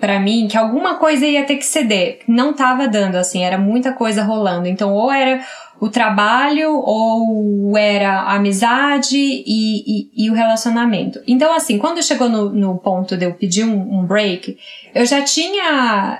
[0.00, 2.20] para mim que alguma coisa ia ter que ceder.
[2.26, 4.66] Não tava dando, assim, era muita coisa rolando.
[4.66, 5.44] Então, ou era
[5.78, 11.20] o trabalho, ou era a amizade e, e, e o relacionamento.
[11.26, 14.56] Então, assim, quando chegou no, no ponto de eu pedir um, um break,
[14.94, 16.18] eu já tinha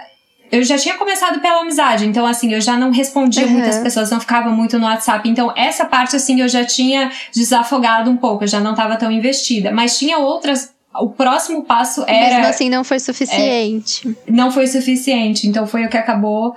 [0.51, 3.53] eu já tinha começado pela amizade, então assim, eu já não respondia uhum.
[3.53, 5.29] muitas pessoas, não ficava muito no WhatsApp.
[5.29, 9.11] Então, essa parte, assim, eu já tinha desafogado um pouco, eu já não estava tão
[9.13, 9.71] investida.
[9.71, 12.37] Mas tinha outras o próximo passo era.
[12.37, 14.09] Mesmo assim, não foi suficiente.
[14.27, 15.47] É, não foi suficiente.
[15.47, 16.57] Então foi o que acabou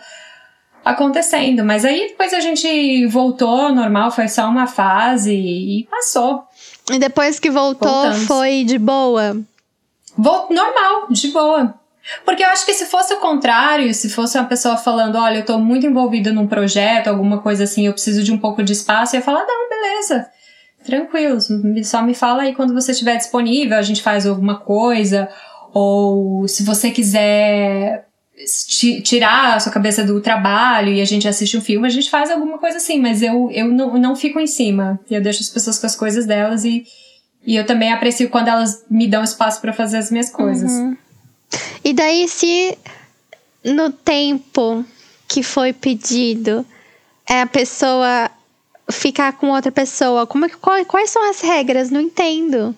[0.84, 1.63] acontecendo.
[1.63, 6.43] Mas aí depois a gente voltou ao normal, foi só uma fase e passou.
[6.91, 8.23] E depois que voltou, Voltamos.
[8.25, 9.38] foi de boa?
[10.17, 11.73] Vol normal, de boa.
[12.25, 15.45] Porque eu acho que se fosse o contrário, se fosse uma pessoa falando, olha, eu
[15.45, 19.15] tô muito envolvida num projeto, alguma coisa assim, eu preciso de um pouco de espaço,
[19.15, 20.29] eu ia falar, não, beleza
[20.83, 21.37] tranquilo,
[21.83, 25.29] só me fala aí quando você estiver disponível, a gente faz alguma coisa,
[25.73, 28.07] ou se você quiser
[29.03, 32.31] tirar a sua cabeça do trabalho e a gente assiste um filme, a gente faz
[32.31, 34.99] alguma coisa assim, mas eu, eu não, não fico em cima.
[35.09, 36.83] Eu deixo as pessoas com as coisas delas e,
[37.45, 40.71] e eu também aprecio quando elas me dão espaço para fazer as minhas coisas.
[40.71, 40.97] Uhum.
[41.83, 42.77] E daí, se
[43.63, 44.85] no tempo
[45.27, 46.65] que foi pedido,
[47.29, 48.29] é a pessoa
[48.91, 50.27] ficar com outra pessoa?
[50.27, 51.89] Como, qual, quais são as regras?
[51.89, 52.75] Não entendo.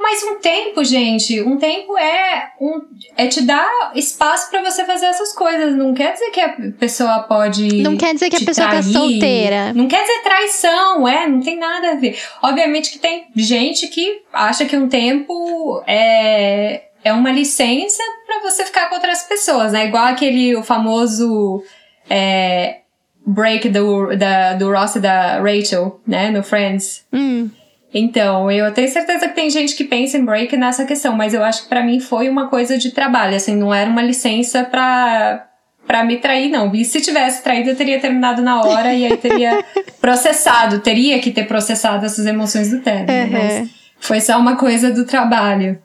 [0.00, 2.80] Mas um tempo, gente, um tempo é, um,
[3.18, 5.76] é te dar espaço para você fazer essas coisas.
[5.76, 7.82] Não quer dizer que a pessoa pode.
[7.82, 8.92] Não quer dizer que a pessoa tá trair.
[8.92, 9.72] tá solteira.
[9.74, 12.18] Não quer dizer traição, é, não tem nada a ver.
[12.42, 18.64] Obviamente que tem gente que acha que um tempo é, é uma licença para você
[18.64, 19.86] ficar com outras pessoas, né?
[19.86, 21.62] Igual aquele o famoso.
[22.08, 22.80] É,
[23.26, 27.04] break do, da, do Ross e da Rachel, né, no Friends.
[27.12, 27.48] Hum.
[27.92, 31.42] Então, eu tenho certeza que tem gente que pensa em break nessa questão, mas eu
[31.42, 35.48] acho que para mim foi uma coisa de trabalho, assim, não era uma licença pra,
[35.86, 36.72] pra me trair, não.
[36.74, 39.64] E se tivesse traído, eu teria terminado na hora e aí teria
[40.00, 43.30] processado, teria que ter processado essas emoções do término, uhum.
[43.32, 45.80] mas foi só uma coisa do trabalho.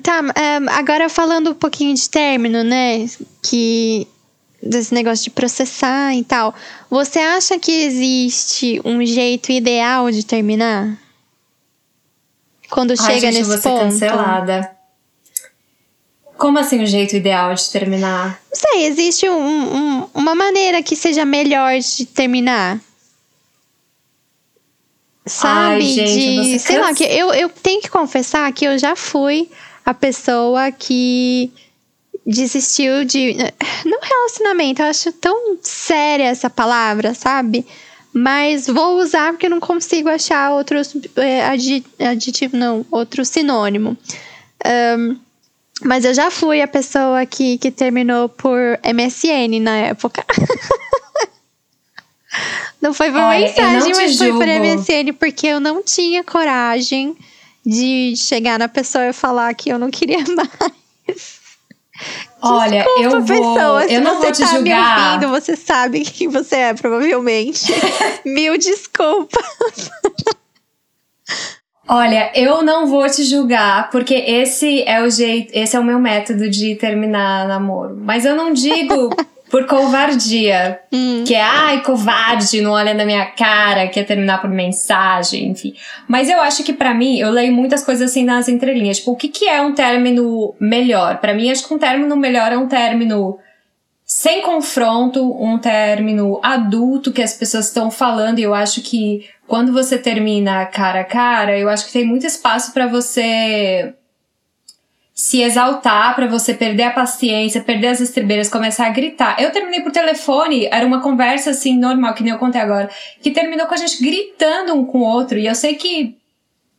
[0.00, 3.06] Tá, um, agora falando um pouquinho de término, né?
[3.42, 4.06] Que
[4.62, 6.54] desse negócio de processar e tal.
[6.88, 10.96] Você acha que existe um jeito ideal de terminar?
[12.70, 13.84] Quando Ai, chega gente, nesse eu vou ponto?
[13.84, 14.70] cancelada.
[16.38, 18.40] Como assim o jeito ideal de terminar?
[18.50, 22.80] Não sei, existe um, um, uma maneira que seja melhor de terminar.
[25.26, 25.74] Sabe?
[25.74, 26.58] Ai, gente, de.
[26.58, 29.48] Sei lá, que eu, eu tenho que confessar que eu já fui
[29.84, 31.50] a pessoa que
[32.26, 33.36] desistiu de.
[33.84, 37.66] Não relacionamento, eu acho tão séria essa palavra, sabe?
[38.14, 41.46] Mas vou usar porque eu não consigo achar outros é,
[42.06, 43.96] aditivo, não, outro sinônimo.
[44.98, 45.16] Um,
[45.82, 50.26] mas eu já fui a pessoa que, que terminou por MSN na época.
[52.82, 54.38] não foi por Olha, mensagem, mas julgo.
[54.38, 57.16] foi por MSN, porque eu não tinha coragem
[57.64, 61.40] de chegar na pessoa e falar que eu não queria mais.
[62.40, 63.54] Olha, Desculpa, eu vou.
[63.54, 65.14] pessoa, eu não vou te tá julgar.
[65.14, 67.72] Ouvindo, você sabe quem você é, provavelmente.
[68.26, 69.44] Mil desculpas.
[71.86, 75.98] Olha, eu não vou te julgar, porque esse é o jeito, esse é o meu
[75.98, 77.96] método de terminar namoro.
[78.00, 79.10] Mas eu não digo
[79.52, 81.24] por covardia, Hum.
[81.26, 85.74] que é ai, covarde, não olha na minha cara, quer terminar por mensagem, enfim.
[86.08, 89.16] Mas eu acho que pra mim, eu leio muitas coisas assim nas entrelinhas, tipo, o
[89.16, 91.18] que que é um término melhor?
[91.18, 93.38] Pra mim, acho que um término melhor é um término
[94.06, 99.70] sem confronto, um término adulto que as pessoas estão falando, e eu acho que quando
[99.70, 103.92] você termina cara a cara, eu acho que tem muito espaço pra você
[105.22, 109.40] se exaltar, pra você perder a paciência, perder as estribeiras, começar a gritar.
[109.40, 113.30] Eu terminei por telefone, era uma conversa assim normal, que nem eu contei agora, que
[113.30, 116.16] terminou com a gente gritando um com o outro, e eu sei que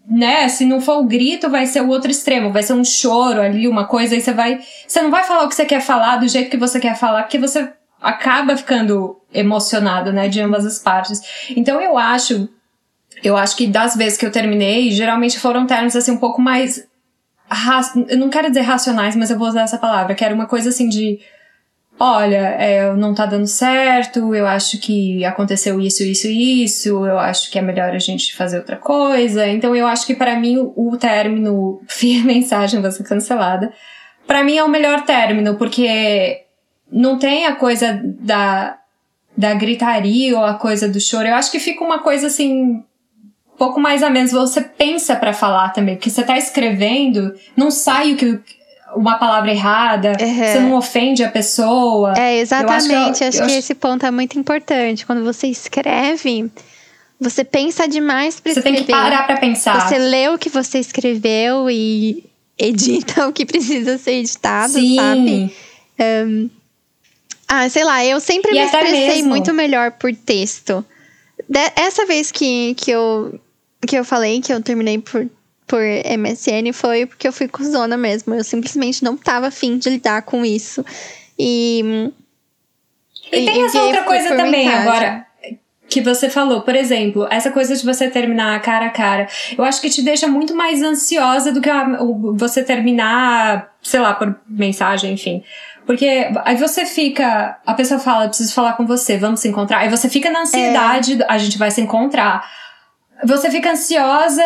[0.05, 3.39] né, se não for o grito, vai ser o outro extremo, vai ser um choro
[3.39, 4.59] ali, uma coisa, aí você vai.
[4.85, 7.23] Você não vai falar o que você quer falar do jeito que você quer falar,
[7.23, 11.21] porque você acaba ficando emocionado, né, de ambas as partes.
[11.55, 12.49] Então eu acho,
[13.23, 16.85] eu acho que das vezes que eu terminei, geralmente foram termos assim um pouco mais.
[18.09, 20.69] Eu não quero dizer racionais, mas eu vou usar essa palavra, que era uma coisa
[20.69, 21.19] assim de.
[21.99, 27.51] Olha, é, não tá dando certo, eu acho que aconteceu isso, isso isso, eu acho
[27.51, 29.47] que é melhor a gente fazer outra coisa.
[29.47, 33.71] Então eu acho que pra mim o, término, via mensagem, vai ser cancelada,
[34.25, 36.43] pra mim é o melhor término, porque
[36.91, 38.77] não tem a coisa da,
[39.37, 41.27] da gritaria ou a coisa do choro.
[41.27, 42.83] Eu acho que fica uma coisa assim,
[43.65, 44.31] pouco mais a menos.
[44.31, 48.39] Você pensa pra falar também, porque você tá escrevendo, não sai o que
[48.95, 50.35] uma palavra errada, Uhum.
[50.35, 52.13] você não ofende a pessoa.
[52.15, 52.91] É, exatamente.
[52.93, 55.05] eu- acho eu que acho- esse ponto é muito importante.
[55.05, 56.51] Quando você escreve,
[57.19, 58.93] você pensa demais pra Você tem escrever.
[58.93, 59.87] que parar pra pensar.
[59.89, 62.23] Você lê o que você escreveu e
[62.57, 64.95] edita o que precisa ser editado, Sim.
[64.97, 65.55] sabe?
[67.47, 70.83] Ah, sei lá, eu sempre E me expressei mesmo- muito melhor por texto.
[71.49, 73.39] De- essa vez que, que, eu,
[73.87, 75.27] que eu falei que eu terminei por,
[75.67, 78.33] por MSN foi porque eu fui cuzona mesmo.
[78.33, 80.83] Eu simplesmente não tava afim de lidar com isso.
[81.37, 82.11] E.
[83.31, 84.87] E tem essa outra coisa também mensagem.
[84.87, 85.25] agora
[85.89, 89.27] que você falou, por exemplo, essa coisa de você terminar cara a cara.
[89.55, 91.99] Eu acho que te deixa muito mais ansiosa do que a-
[92.35, 95.43] você terminar, sei lá, por mensagem, enfim.
[95.85, 99.79] Porque aí você fica, a pessoa fala, preciso falar com você, vamos se encontrar.
[99.79, 102.43] Aí você fica na ansiedade, a gente vai se encontrar.
[103.25, 104.43] Você fica ansiosa,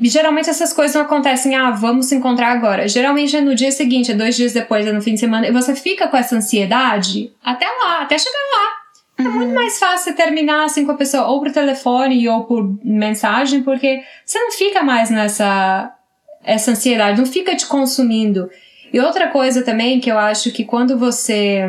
[0.00, 2.86] geralmente essas coisas não acontecem, ah, vamos se encontrar agora.
[2.86, 5.52] Geralmente é no dia seguinte, é dois dias depois, é no fim de semana, e
[5.52, 8.76] você fica com essa ansiedade até lá, até chegar lá.
[9.18, 13.62] É muito mais fácil terminar assim com a pessoa, ou por telefone ou por mensagem,
[13.62, 15.92] porque você não fica mais nessa
[16.44, 18.48] essa ansiedade, não fica te consumindo.
[18.92, 21.68] E outra coisa também que eu acho que quando você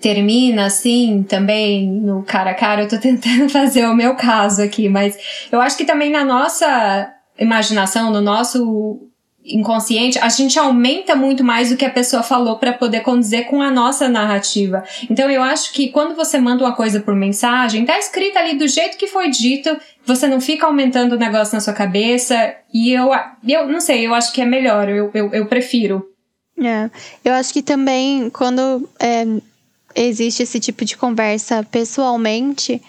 [0.00, 4.88] termina assim, também no cara a cara, eu tô tentando fazer o meu caso aqui,
[4.88, 5.16] mas
[5.50, 9.10] eu acho que também na nossa imaginação, no nosso
[9.44, 13.60] inconsciente, a gente aumenta muito mais o que a pessoa falou para poder condizer com
[13.60, 14.82] a nossa narrativa.
[15.10, 18.66] Então eu acho que quando você manda uma coisa por mensagem, tá escrita ali do
[18.66, 19.76] jeito que foi dito,
[20.06, 23.10] você não fica aumentando o negócio na sua cabeça, e eu,
[23.46, 26.08] eu não sei, eu acho que é melhor, eu, eu, eu prefiro.
[26.58, 26.88] É.
[27.24, 29.26] Eu acho que também quando é,
[29.94, 32.80] existe esse tipo de conversa pessoalmente,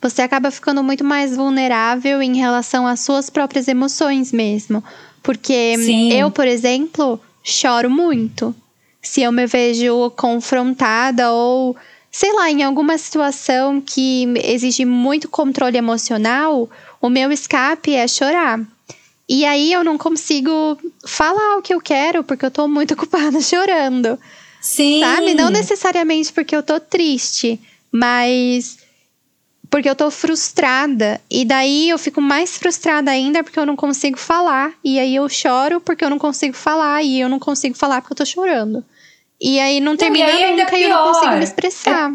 [0.00, 4.82] você acaba ficando muito mais vulnerável em relação às suas próprias emoções mesmo.
[5.22, 6.12] Porque Sim.
[6.12, 8.54] eu, por exemplo, choro muito.
[9.00, 11.76] Se eu me vejo confrontada ou,
[12.10, 16.68] sei lá, em alguma situação que exige muito controle emocional,
[17.00, 18.60] o meu escape é chorar.
[19.28, 23.40] E aí eu não consigo falar o que eu quero porque eu tô muito ocupada
[23.40, 24.18] chorando.
[24.62, 25.00] Sim.
[25.00, 25.34] Sabe?
[25.34, 27.60] Não necessariamente porque eu tô triste,
[27.90, 28.78] mas
[29.68, 31.20] porque eu tô frustrada.
[31.30, 34.72] E daí eu fico mais frustrada ainda porque eu não consigo falar.
[34.84, 37.02] E aí eu choro porque eu não consigo falar.
[37.02, 38.84] E eu não consigo falar porque eu tô chorando.
[39.40, 42.12] E aí não termina e nunca e eu não consigo me expressar.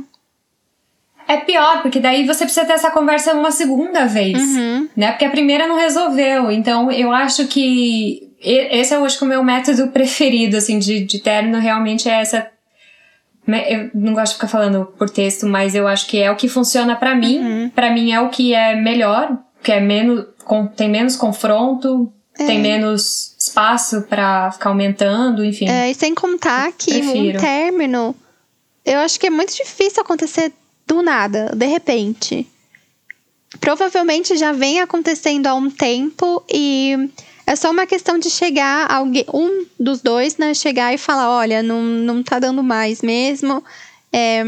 [1.28, 4.40] É, é, pior, porque daí você precisa ter essa conversa uma segunda vez.
[4.40, 4.88] Uhum.
[4.96, 5.12] Né?
[5.12, 6.50] Porque a primeira não resolveu.
[6.50, 8.27] Então eu acho que.
[8.40, 12.50] Esse é hoje o meu método preferido, assim, de, de término, realmente é essa
[13.70, 16.50] eu não gosto de ficar falando por texto, mas eu acho que é o que
[16.50, 17.40] funciona para mim.
[17.40, 17.70] Uhum.
[17.70, 22.46] para mim é o que é melhor, que é menos, com, tem menos confronto, é.
[22.46, 25.68] tem menos espaço para ficar aumentando, enfim.
[25.70, 27.38] É, e sem contar que prefiro.
[27.38, 28.16] um término,
[28.86, 30.52] eu acho que é muito difícil acontecer
[30.86, 32.46] do nada, de repente.
[33.62, 37.10] Provavelmente já vem acontecendo há um tempo e
[37.48, 41.64] é só uma questão de chegar, alguém, um dos dois, né, chegar e falar: olha,
[41.64, 43.64] não, não tá dando mais mesmo.
[44.12, 44.44] É,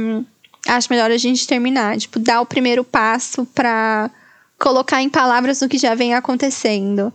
[0.68, 1.98] acho melhor a gente terminar.
[1.98, 4.12] Tipo, dar o primeiro passo para
[4.60, 7.14] colocar em palavras o que já vem acontecendo.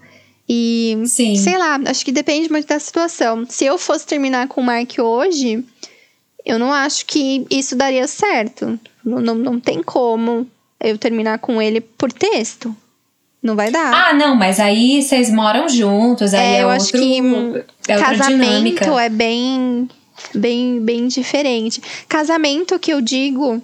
[0.49, 1.37] E, Sim.
[1.37, 3.45] sei lá, acho que depende muito da situação.
[3.47, 5.63] Se eu fosse terminar com o Mark hoje,
[6.47, 8.81] eu não acho que isso daria certo.
[9.05, 10.47] Não, não, não tem como
[10.81, 12.75] eu terminar com ele por texto.
[13.45, 13.93] Não vai dar.
[13.93, 17.99] Ah, não, mas aí vocês moram juntos, aí é, é eu outro, acho que é
[17.99, 19.87] casamento é bem,
[20.35, 21.83] bem, bem diferente.
[22.09, 23.63] Casamento que eu digo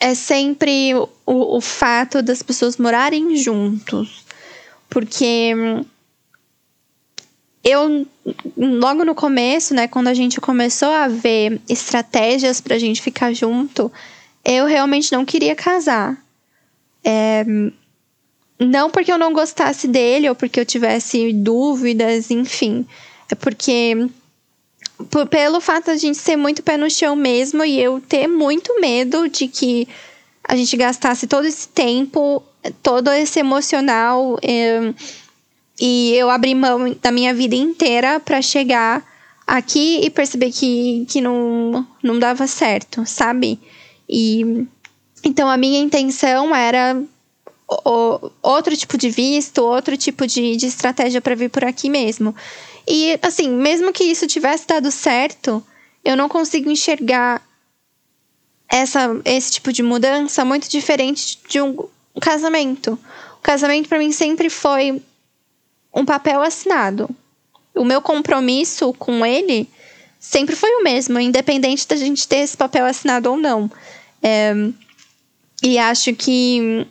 [0.00, 4.24] é sempre o, o fato das pessoas morarem juntos.
[4.90, 5.54] Porque
[7.62, 8.04] eu,
[8.56, 13.92] logo no começo, né, quando a gente começou a ver estratégias pra gente ficar junto,
[14.44, 16.20] eu realmente não queria casar.
[17.04, 17.44] É,
[18.58, 22.86] não porque eu não gostasse dele ou porque eu tivesse dúvidas, enfim.
[23.30, 24.08] É porque
[25.10, 28.26] por, pelo fato de a gente ser muito pé no chão mesmo e eu ter
[28.26, 29.86] muito medo de que
[30.42, 32.42] a gente gastasse todo esse tempo,
[32.82, 34.92] todo esse emocional eh,
[35.80, 39.04] e eu abrir mão da minha vida inteira para chegar
[39.46, 43.60] aqui e perceber que, que não, não dava certo, sabe?
[44.08, 44.66] E
[45.22, 47.00] então a minha intenção era
[47.68, 52.34] o, outro tipo de visto, outro tipo de, de estratégia para vir por aqui mesmo.
[52.86, 55.62] E, assim, mesmo que isso tivesse dado certo,
[56.02, 57.42] eu não consigo enxergar
[58.68, 61.76] essa, esse tipo de mudança muito diferente de um,
[62.20, 62.98] casamento.
[63.38, 65.02] O casamento, para mim, sempre foi
[65.94, 67.08] um papel assinado.
[67.74, 69.68] O meu compromisso com ele
[70.18, 73.70] sempre foi o mesmo, independente da gente ter esse papel assinado ou não.
[74.22, 74.52] É,
[75.62, 76.86] e acho que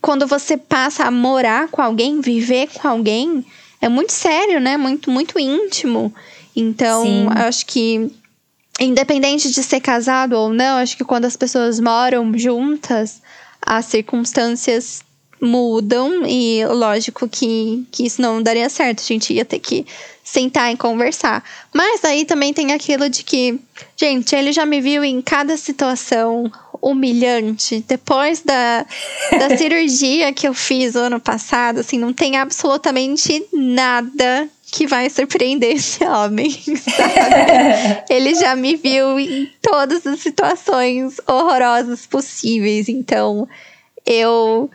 [0.00, 3.44] quando você passa a morar com alguém, viver com alguém,
[3.80, 4.76] é muito sério, né?
[4.76, 6.12] Muito, muito íntimo.
[6.54, 7.26] Então, Sim.
[7.30, 8.10] acho que,
[8.80, 13.22] independente de ser casado ou não, acho que quando as pessoas moram juntas,
[13.62, 15.02] as circunstâncias
[15.40, 19.00] mudam e lógico que, que isso não daria certo.
[19.00, 19.86] A gente ia ter que
[20.24, 21.42] sentar e conversar.
[21.72, 23.58] Mas aí também tem aquilo de que,
[23.96, 26.50] gente, ele já me viu em cada situação
[26.80, 27.84] humilhante.
[27.86, 28.86] Depois da,
[29.32, 35.08] da cirurgia que eu fiz o ano passado, assim, não tem absolutamente nada que vai
[35.08, 38.04] surpreender esse homem, sabe?
[38.10, 42.88] Ele já me viu em todas as situações horrorosas possíveis.
[42.88, 43.48] Então,
[44.04, 44.70] eu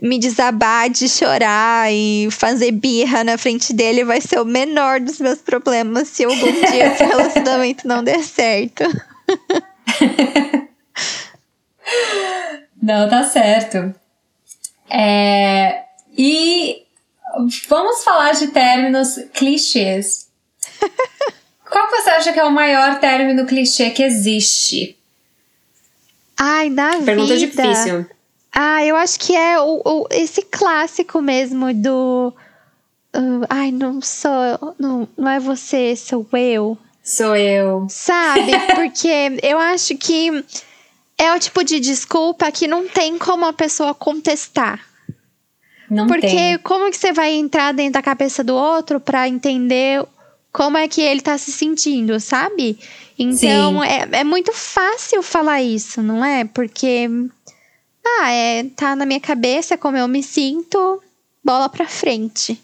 [0.00, 5.18] me desabar de chorar e fazer birra na frente dele vai ser o menor dos
[5.18, 8.84] meus problemas se algum dia esse relacionamento não der certo.
[12.82, 13.94] Não, tá certo.
[14.88, 15.84] É,
[16.16, 16.82] e
[17.68, 20.28] vamos falar de términos clichês.
[21.68, 24.96] Qual você acha que é o maior término clichê que existe?
[26.38, 27.46] Ai, na Pergunta vida.
[27.46, 28.06] difícil.
[28.52, 32.32] Ah, eu acho que é o, o esse clássico mesmo do.
[33.14, 34.74] Uh, ai, não sou.
[34.78, 36.78] Não, não é você, sou eu.
[37.02, 37.86] Sou eu.
[37.90, 38.52] Sabe?
[38.74, 39.08] Porque
[39.42, 40.44] eu acho que
[41.18, 44.80] é o tipo de desculpa que não tem como a pessoa contestar.
[45.90, 46.58] Não Porque tem.
[46.58, 50.04] como que você vai entrar dentro da cabeça do outro para entender
[50.52, 52.78] como é que ele tá se sentindo, sabe?
[53.18, 56.44] Então é, é muito fácil falar isso, não é?
[56.44, 57.08] Porque
[58.04, 61.02] ah, é, tá na minha cabeça como eu me sinto,
[61.42, 62.60] bola pra frente.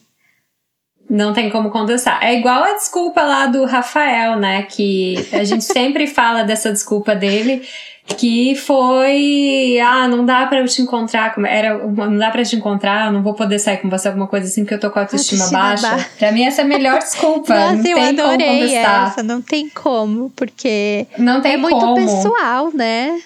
[1.09, 2.23] Não tem como contestar.
[2.25, 4.63] É igual a desculpa lá do Rafael, né?
[4.63, 7.67] Que a gente sempre fala dessa desculpa dele
[8.07, 13.07] que foi, ah, não dá para eu te encontrar, era, não dá para te encontrar,
[13.07, 15.03] eu não vou poder sair com você alguma coisa assim porque eu tô com a
[15.03, 15.89] autoestima, autoestima baixa.
[15.91, 16.11] baixa.
[16.19, 19.09] Para mim essa é a melhor desculpa, Nossa, não tem eu adorei como contestar.
[19.09, 21.95] essa, não tem como, porque não tem é muito como.
[21.95, 23.21] pessoal, né?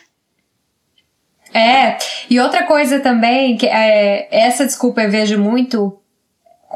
[1.55, 1.97] É,
[2.29, 5.99] e outra coisa também, que é, essa desculpa eu vejo muito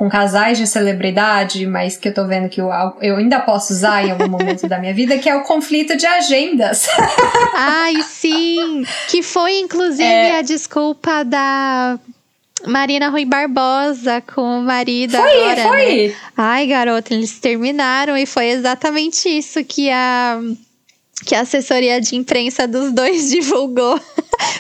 [0.01, 2.71] com casais de celebridade, mas que eu tô vendo que eu,
[3.03, 6.07] eu ainda posso usar em algum momento da minha vida, que é o conflito de
[6.07, 6.87] agendas.
[7.55, 8.83] Ai, sim!
[9.11, 10.39] Que foi, inclusive, é...
[10.39, 11.99] a desculpa da
[12.67, 16.09] Marina Rui Barbosa com o marido foi, agora, foi.
[16.09, 16.15] Né?
[16.35, 20.41] Ai, garota, eles terminaram e foi exatamente isso que a
[21.27, 24.01] que a assessoria de imprensa dos dois divulgou.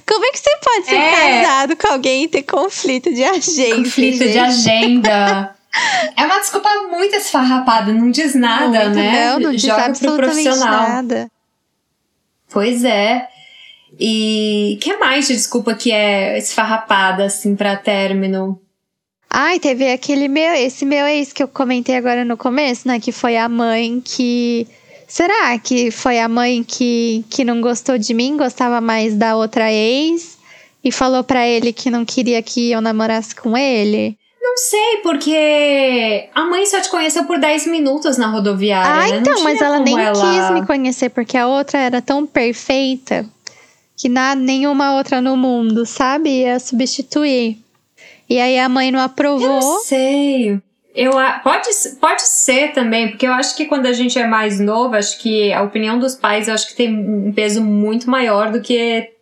[0.06, 1.42] Como é que você pode ser é.
[1.42, 3.76] casado com alguém e ter conflito de agenda?
[3.76, 4.32] Conflito gente?
[4.32, 5.56] de agenda.
[6.16, 9.30] É uma desculpa muito esfarrapada, não diz nada, muito, né?
[9.30, 10.88] Não, não diz Joga absolutamente pro profissional.
[10.88, 11.30] nada.
[12.50, 13.28] Pois é.
[13.98, 18.60] E que mais de desculpa que é esfarrapada, assim, pra término?
[19.28, 22.98] Ai, teve aquele meu, esse meu ex que eu comentei agora no começo, né?
[22.98, 24.66] Que foi a mãe que
[25.10, 29.72] Será que foi a mãe que, que não gostou de mim, gostava mais da outra
[29.72, 30.38] ex
[30.84, 34.16] e falou para ele que não queria que eu namorasse com ele?
[34.40, 38.88] Não sei, porque a mãe só te conheceu por 10 minutos na rodoviária.
[38.88, 39.18] Ah, né?
[39.18, 40.12] então, mas ela nem ela...
[40.12, 43.26] quis me conhecer porque a outra era tão perfeita
[43.96, 46.30] que nada, nenhuma outra no mundo, sabe?
[46.42, 47.58] Ia substituir.
[48.28, 49.42] E aí a mãe não aprovou.
[49.42, 50.62] Eu não sei.
[50.94, 51.12] Eu,
[51.44, 51.68] pode,
[52.00, 55.52] pode ser também, porque eu acho que quando a gente é mais novo, acho que
[55.52, 59.12] a opinião dos pais eu acho que tem um peso muito maior do que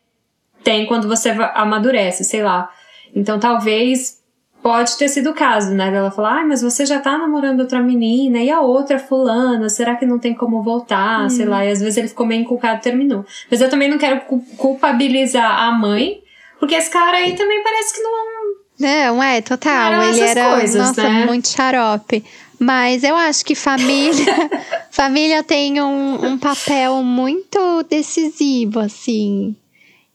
[0.65, 2.71] tem quando você amadurece, sei lá.
[3.15, 4.19] Então talvez
[4.63, 5.91] pode ter sido o caso, né?
[5.91, 9.95] Dela falar, ah, mas você já tá namorando outra menina e a outra fulana, será
[9.95, 11.27] que não tem como voltar?
[11.27, 11.31] Hum.
[11.31, 13.25] Sei lá, e às vezes ele ficou meio inculcado e terminou.
[13.51, 14.23] Mas eu também não quero
[14.57, 16.23] culpabilizar a mãe,
[16.59, 18.38] porque esse cara aí também parece que não
[18.79, 19.93] não, é, total.
[19.93, 21.27] Não ele era, coisas, nossa, né?
[21.27, 22.25] muito xarope.
[22.59, 24.51] Mas eu acho que família,
[24.91, 29.55] família tem um, um papel muito decisivo, assim.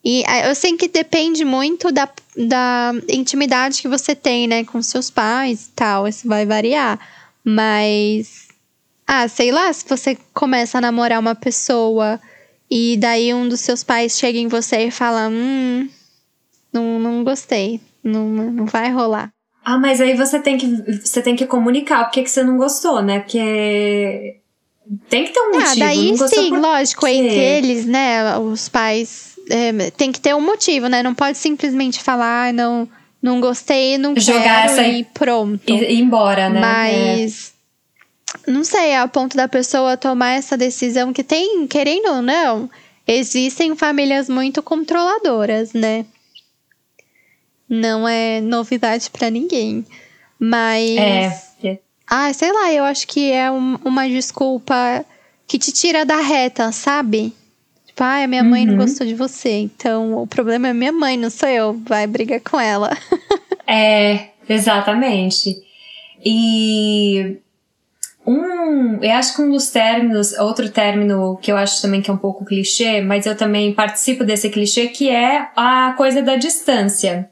[0.04, 4.82] E ah, eu sei que depende muito da, da intimidade que você tem, né, com
[4.82, 6.08] seus pais e tal.
[6.08, 7.00] Isso vai variar.
[7.44, 8.48] Mas,
[9.08, 12.20] ah, sei lá, se você começa a namorar uma pessoa
[12.70, 15.90] e daí um dos seus pais chega em você e fala: Hum,
[16.74, 19.32] não, não gostei não, não vai rolar.
[19.64, 20.68] Ah, mas aí você tem que,
[21.00, 23.20] você tem que comunicar o que, você não gostou, né?
[23.20, 24.40] Porque
[25.10, 25.72] tem que ter um ah, motivo.
[25.72, 28.38] Ah, daí sim, lógico, entre eles, né?
[28.38, 31.02] Os pais é, tem que ter um motivo, né?
[31.02, 32.88] Não pode simplesmente falar, ah, não,
[33.22, 35.70] não gostei, não Jogar quero essa e pronto.
[35.70, 36.60] E ir embora, né?
[36.60, 37.54] Mas
[38.46, 38.52] é.
[38.52, 42.70] não sei, a ponto da pessoa tomar essa decisão que tem, querendo ou não,
[43.08, 46.06] existem famílias muito controladoras, né?
[47.70, 49.86] Não é novidade para ninguém.
[50.40, 50.98] Mas.
[50.98, 51.80] É.
[52.08, 55.06] Ah, sei lá, eu acho que é um, uma desculpa
[55.48, 57.34] que te tira da reta, sabe?
[57.88, 58.76] Tipo, ah, minha mãe uhum.
[58.76, 61.74] não gostou de você, então o problema é minha mãe, não sou eu.
[61.86, 62.96] Vai brigar com ela.
[63.66, 65.56] é, exatamente.
[66.24, 67.38] E
[68.26, 72.14] um, eu acho que um dos términos, outro término que eu acho também que é
[72.14, 77.30] um pouco clichê, mas eu também participo desse clichê, que é a coisa da distância.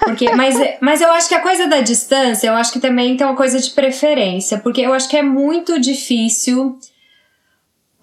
[0.00, 3.26] Porque, mas, mas eu acho que a coisa da distância, eu acho que também tem
[3.26, 4.58] uma coisa de preferência.
[4.58, 6.78] Porque eu acho que é muito difícil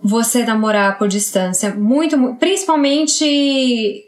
[0.02, 1.74] você namorar por distância.
[1.76, 4.06] Muito, principalmente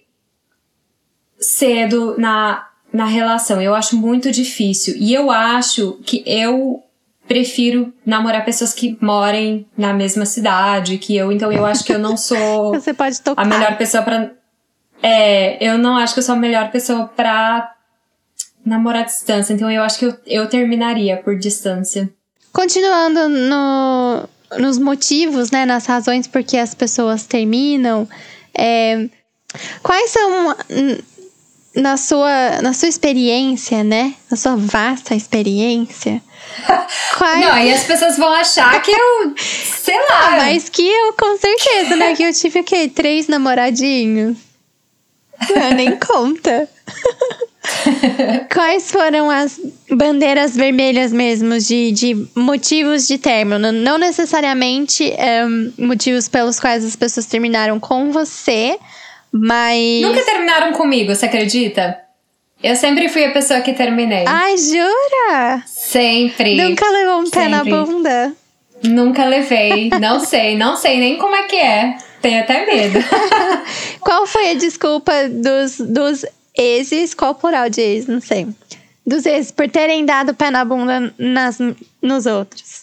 [1.40, 3.62] cedo na, na relação.
[3.62, 4.96] Eu acho muito difícil.
[4.98, 6.84] E eu acho que eu
[7.28, 11.32] prefiro namorar pessoas que morem na mesma cidade que eu.
[11.32, 13.42] Então eu acho que eu não sou Você pode tocar.
[13.42, 14.32] a melhor pessoa para
[15.02, 17.74] é, eu não acho que eu sou a melhor pessoa pra
[18.66, 22.10] namorar à distância, então eu acho que eu, eu terminaria por distância.
[22.54, 24.30] Continuando no,
[24.60, 28.08] nos motivos, né, nas razões por que as pessoas terminam,
[28.54, 29.08] é,
[29.82, 30.56] quais são,
[31.76, 36.22] na sua, na sua experiência, né, na sua vasta experiência,
[37.18, 37.39] quais...
[37.39, 40.28] Não, e as pessoas vão achar que eu, sei lá.
[40.28, 42.88] Ah, mas que eu, com certeza, né, que eu tive o quê?
[42.93, 44.51] Três namoradinhos.
[45.76, 46.68] nem conta.
[48.52, 53.72] Quais foram as bandeiras vermelhas mesmo de, de motivos de término?
[53.72, 55.14] Não necessariamente
[55.48, 58.78] um, motivos pelos quais as pessoas terminaram com você,
[59.32, 60.02] mas.
[60.02, 61.98] Nunca terminaram comigo, você acredita?
[62.64, 64.24] Eu sempre fui a pessoa que terminei.
[64.28, 65.64] Ai, jura?
[65.66, 66.56] Sempre.
[66.56, 67.39] Nunca levou um sempre.
[67.39, 68.34] pé na bunda?
[68.84, 69.89] Nunca levei.
[70.00, 71.98] Não sei, não sei nem como é que é.
[72.22, 72.99] Tenho até medo.
[73.99, 76.26] Qual foi a desculpa dos, dos
[76.57, 77.13] exes?
[77.13, 78.07] Qual o plural de ex?
[78.07, 78.47] Não sei.
[79.05, 81.57] Dos exes, por terem dado pé na bunda nas,
[82.01, 82.82] nos outros.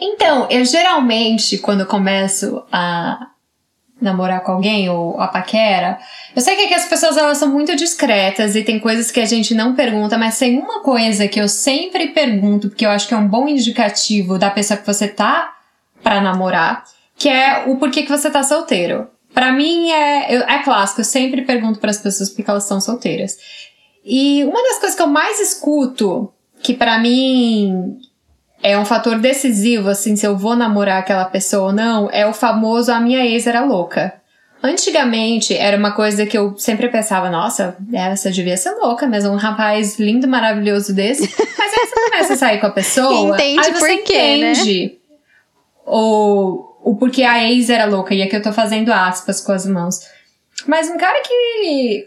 [0.00, 3.28] Então, eu geralmente, quando começo a
[4.00, 5.98] namorar com alguém ou a paquera,
[6.34, 9.54] eu sei que, as pessoas elas são muito discretas e tem coisas que a gente
[9.54, 13.16] não pergunta, mas tem uma coisa que eu sempre pergunto, porque eu acho que é
[13.16, 15.54] um bom indicativo da pessoa que você tá
[16.02, 16.84] para namorar,
[17.16, 19.08] que é o porquê que você tá solteiro.
[19.32, 23.36] Para mim é, é clássico, eu sempre pergunto para as pessoas porque elas são solteiras.
[24.04, 27.98] E uma das coisas que eu mais escuto, que para mim
[28.62, 32.32] é um fator decisivo, assim, se eu vou namorar aquela pessoa ou não, é o
[32.32, 34.14] famoso a minha ex era louca.
[34.62, 39.36] Antigamente era uma coisa que eu sempre pensava, nossa, essa devia ser louca mesmo, um
[39.36, 41.22] rapaz lindo, maravilhoso desse.
[41.38, 44.52] Mas aí você começa a sair com a pessoa, entende aí você por quê, né?
[44.52, 45.16] entende né?
[45.84, 49.66] o, o porquê a ex era louca, e aqui eu tô fazendo aspas com as
[49.66, 50.00] mãos.
[50.68, 52.06] Mas um cara que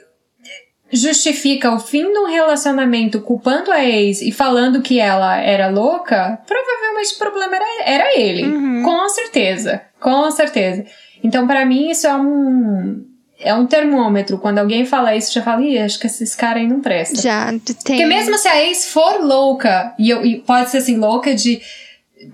[0.90, 6.40] justifica o fim de um relacionamento culpando a ex e falando que ela era louca,
[6.48, 8.46] provavelmente o problema era, era ele.
[8.46, 8.82] Uhum.
[8.82, 9.82] Com certeza.
[10.00, 10.86] Com certeza.
[11.22, 13.06] Então, para mim, isso é um.
[13.38, 14.38] É um termômetro.
[14.38, 17.22] Quando alguém fala isso, já fala, Ih, acho que esses caras aí não prestam.
[17.22, 17.76] Já tem.
[17.76, 21.62] Porque mesmo se a ex for louca, e, eu, e pode ser assim, louca de.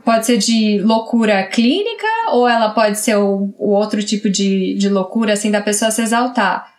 [0.04, 4.90] Pode ser de loucura clínica, ou ela pode ser o, o outro tipo de, de
[4.90, 6.74] loucura, assim, da pessoa se exaltar.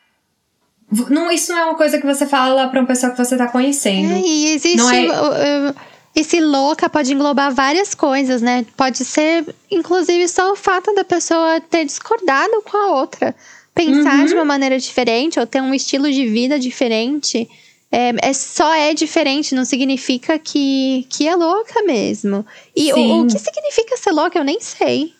[1.10, 3.48] Não, isso não é uma coisa que você fala pra uma pessoa que você tá
[3.48, 4.12] conhecendo.
[4.12, 4.76] É, e existe.
[4.76, 5.74] Não é...
[6.14, 8.64] Esse louca pode englobar várias coisas, né?
[8.74, 13.34] Pode ser, inclusive, só o fato da pessoa ter discordado com a outra.
[13.74, 14.24] Pensar Uhum.
[14.24, 17.46] de uma maneira diferente ou ter um estilo de vida diferente.
[17.90, 22.44] É, é só é diferente, não significa que, que é louca mesmo.
[22.74, 25.14] E o, o que significa ser louca, eu nem sei.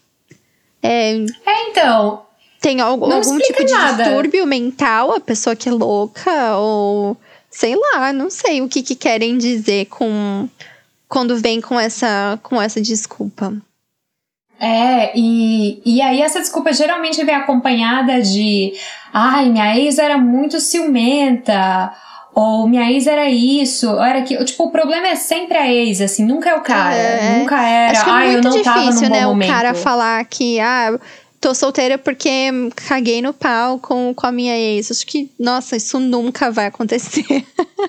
[0.82, 1.12] É,
[1.46, 2.22] É, então.
[2.60, 4.04] tem algum, algum tipo de nada.
[4.04, 7.16] distúrbio mental, a pessoa que é louca, ou
[7.50, 10.48] sei lá, não sei o que, que querem dizer com
[11.08, 13.54] quando vem com essa, com essa desculpa.
[14.58, 18.72] É, e, e aí essa desculpa geralmente vem acompanhada de
[19.12, 21.94] ai, minha ex era muito ciumenta,
[22.38, 24.36] ou minha ex era isso, ou era que.
[24.44, 26.94] Tipo, o problema é sempre a ex, assim, nunca é o cara.
[26.94, 29.26] É, nunca era, Acho que é ai, eu muito não tava difícil, num bom né,
[29.26, 29.48] momento.
[29.48, 31.00] o cara falar que, ah,
[31.40, 34.90] tô solteira porque caguei no pau com, com a minha ex.
[34.90, 37.24] Acho que, nossa, isso nunca vai acontecer.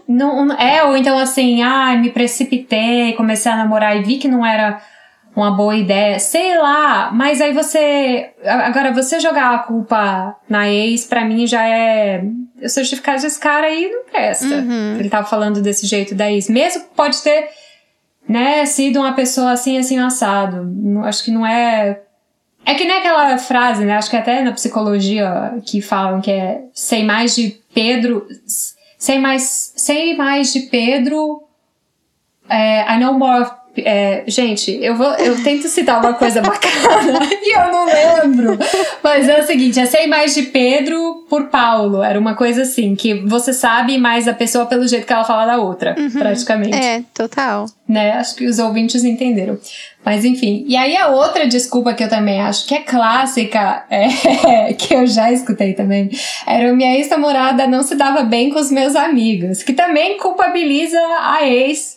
[0.07, 4.45] Não, é, ou então assim, ai, me precipitei, comecei a namorar e vi que não
[4.45, 4.81] era
[5.37, 8.31] uma boa ideia, sei lá, mas aí você.
[8.43, 12.23] Agora, você jogar a culpa na ex, pra mim já é.
[12.59, 14.47] Eu certificar esse cara aí não presta.
[14.47, 14.97] Uhum.
[14.97, 16.49] Ele tava falando desse jeito da ex.
[16.49, 17.49] Mesmo que pode ter,
[18.27, 20.67] né, sido uma pessoa assim, assim, assado.
[21.05, 22.01] Acho que não é.
[22.65, 23.95] É que nem aquela frase, né?
[23.95, 28.27] Acho que até na psicologia que falam que é sei mais de Pedro.
[28.97, 31.43] Sei mais, sei mais de Pedro.
[32.49, 33.47] É, I know more.
[33.85, 38.57] É, gente, eu vou, eu tento citar uma coisa bacana e eu não lembro.
[39.03, 42.03] Mas é o seguinte, é sei mais de Pedro por Paulo.
[42.03, 45.45] Era uma coisa assim, que você sabe mais a pessoa pelo jeito que ela fala
[45.45, 47.65] da outra, praticamente é, total.
[47.87, 48.11] né?
[48.13, 49.57] Acho que os ouvintes entenderam.
[50.03, 50.63] Mas enfim.
[50.67, 55.05] E aí a outra desculpa que eu também acho que é clássica, é, que eu
[55.05, 56.09] já escutei também,
[56.45, 61.45] era minha ex-namorada não se dava bem com os meus amigos, que também culpabiliza a
[61.45, 61.96] ex.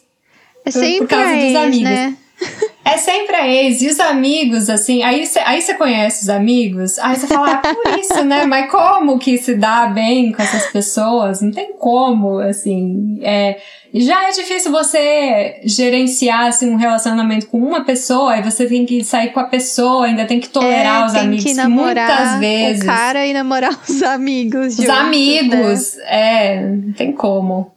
[0.64, 1.90] É por sempre causa a dos ex, amigos.
[1.90, 2.16] né?
[2.82, 3.82] É sempre a ex.
[3.82, 7.86] E os amigos, assim, aí você aí conhece os amigos, aí você fala, ah, por
[8.00, 8.46] isso, né?
[8.46, 11.40] Mas como que se dá bem com essas pessoas?
[11.40, 13.20] Não tem como, assim.
[13.22, 13.58] É,
[13.94, 19.04] já é difícil você gerenciar assim, um relacionamento com uma pessoa, aí você tem que
[19.04, 21.44] sair com a pessoa, ainda tem que tolerar é, os tem amigos.
[21.44, 22.82] que namorar muitas vezes.
[22.82, 24.66] o cara e namorar os amigos.
[24.66, 25.00] os juntos, né?
[25.00, 27.72] amigos, é, não tem como.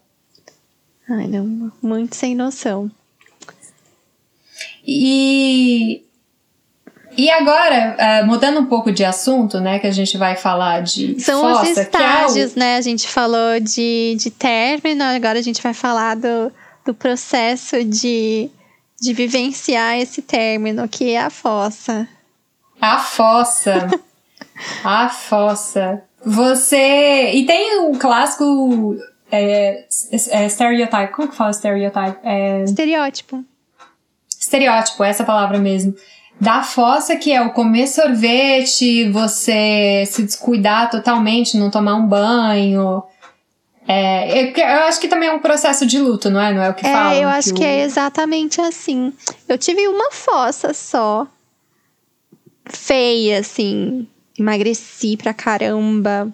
[1.10, 2.90] Ai, não, muito sem noção.
[4.86, 6.04] E,
[7.18, 11.20] e agora, eh, mudando um pouco de assunto, né, que a gente vai falar de
[11.22, 12.78] São fossa, os que é o- estágios, né?
[12.78, 16.52] A gente falou de, de término, agora a gente vai falar do,
[16.86, 18.50] do processo de,
[19.00, 22.08] de vivenciar esse término, que é a fossa.
[22.82, 23.90] A fossa.
[24.84, 26.04] a fossa.
[26.26, 27.32] Você.
[27.34, 28.96] E tem o clássico.
[29.36, 29.86] É,
[30.32, 31.12] é, stereotype.
[31.14, 32.18] Como que fala stereotype?
[32.24, 33.44] É, Estereótipo.
[34.40, 35.96] estereótipo, essa palavra mesmo.
[36.40, 43.02] Da fossa, que é o comer sorvete, você se descuidar totalmente, não tomar um banho.
[43.88, 46.54] É, eu, eu acho que também é um processo de luto, não é?
[46.54, 47.12] Não é o que falam?
[47.14, 49.12] É, eu acho que o- é exatamente assim.
[49.48, 51.28] Eu tive uma fossa só.
[52.66, 54.08] feia, assim.
[54.38, 56.32] Emagreci pra caramba.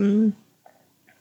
[0.00, 0.32] Um,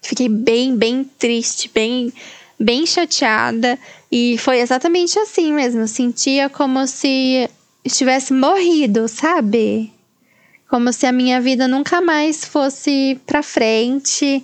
[0.01, 2.11] fiquei bem, bem triste, bem,
[2.59, 3.77] bem chateada.
[4.11, 5.81] E foi exatamente assim mesmo.
[5.81, 7.49] Eu sentia como se
[7.83, 9.91] estivesse morrido, sabe?
[10.69, 14.43] Como se a minha vida nunca mais fosse pra frente.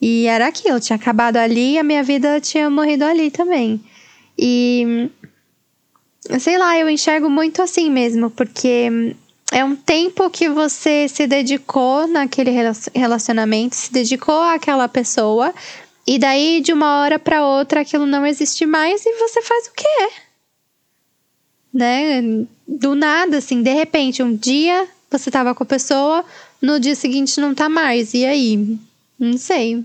[0.00, 3.80] E era aquilo, tinha acabado ali e a minha vida tinha morrido ali também.
[4.38, 5.10] E
[6.38, 9.14] sei lá, eu enxergo muito assim mesmo, porque
[9.52, 12.50] é um tempo que você se dedicou naquele
[12.94, 15.54] relacionamento, se dedicou àquela pessoa,
[16.06, 19.72] e daí de uma hora para outra aquilo não existe mais e você faz o
[19.72, 20.08] quê?
[21.72, 22.46] Né?
[22.66, 26.24] Do nada, assim, de repente, um dia você tava com a pessoa,
[26.60, 28.14] no dia seguinte não tá mais.
[28.14, 28.78] E aí?
[29.18, 29.84] Não sei.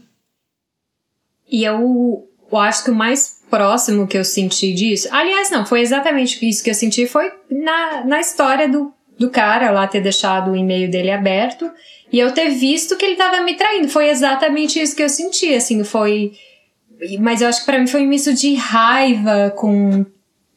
[1.50, 5.08] E eu, eu acho que o mais próximo que eu senti disso.
[5.12, 7.06] Aliás, não, foi exatamente isso que eu senti.
[7.06, 11.70] Foi na, na história do, do cara lá ter deixado o e-mail dele aberto
[12.12, 13.88] e eu ter visto que ele tava me traindo.
[13.88, 16.34] Foi exatamente isso que eu senti, assim, foi.
[17.20, 20.06] Mas eu acho que para mim foi um misto de raiva com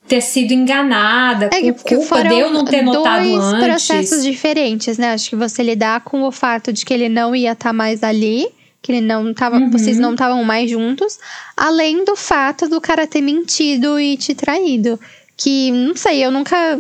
[0.07, 3.65] ter sido enganada, é, com culpa de eu não ter notado dois antes.
[3.65, 5.13] processos diferentes, né?
[5.13, 8.03] Acho que você lidar com o fato de que ele não ia estar tá mais
[8.03, 8.47] ali
[8.83, 9.71] que ele não tava, uhum.
[9.71, 11.19] vocês não estavam mais juntos,
[11.57, 15.01] além do fato do cara ter mentido e te traído,
[15.39, 16.79] que não sei, eu nunca,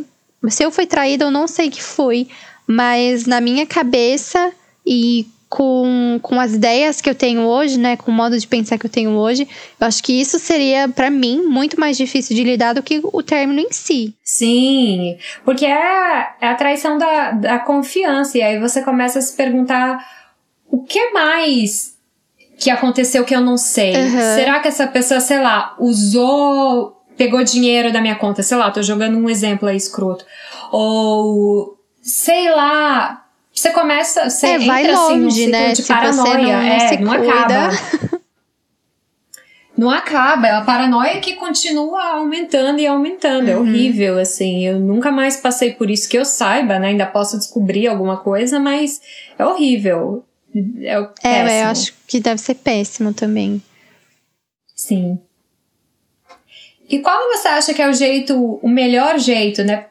[0.48, 2.28] se eu fui traída, eu não sei que fui,
[2.66, 4.52] mas na minha cabeça
[4.86, 8.76] e com, com as ideias que eu tenho hoje, né, com o modo de pensar
[8.76, 9.46] que eu tenho hoje,
[9.80, 13.22] eu acho que isso seria para mim muito mais difícil de lidar do que o
[13.22, 14.12] término em si.
[14.20, 19.36] Sim, porque é, é a traição da, da confiança e aí você começa a se
[19.36, 20.04] perguntar
[20.68, 21.94] o que mais
[22.58, 23.94] que aconteceu que eu não sei.
[23.94, 24.34] Uhum.
[24.34, 28.42] Será que essa pessoa, sei lá, usou, pegou dinheiro da minha conta?
[28.42, 30.24] Sei lá, tô jogando um exemplo aí escroto.
[30.70, 35.72] Ou, sei lá, você começa, você é, vai entra longe, assim, né?
[35.72, 36.36] de paranoia.
[36.38, 38.20] não, é, não acaba.
[39.78, 43.48] não acaba, é uma paranoia que continua aumentando e aumentando.
[43.48, 43.62] É uhum.
[43.62, 44.66] Horrível, assim.
[44.66, 46.88] Eu nunca mais passei por isso que eu saiba, né?
[46.88, 49.00] Ainda posso descobrir alguma coisa, mas
[49.38, 50.24] é horrível.
[50.82, 53.62] É, o é eu acho que deve ser péssimo também.
[54.74, 55.18] Sim.
[56.94, 59.86] E qual você acha que é o jeito, o melhor jeito, né?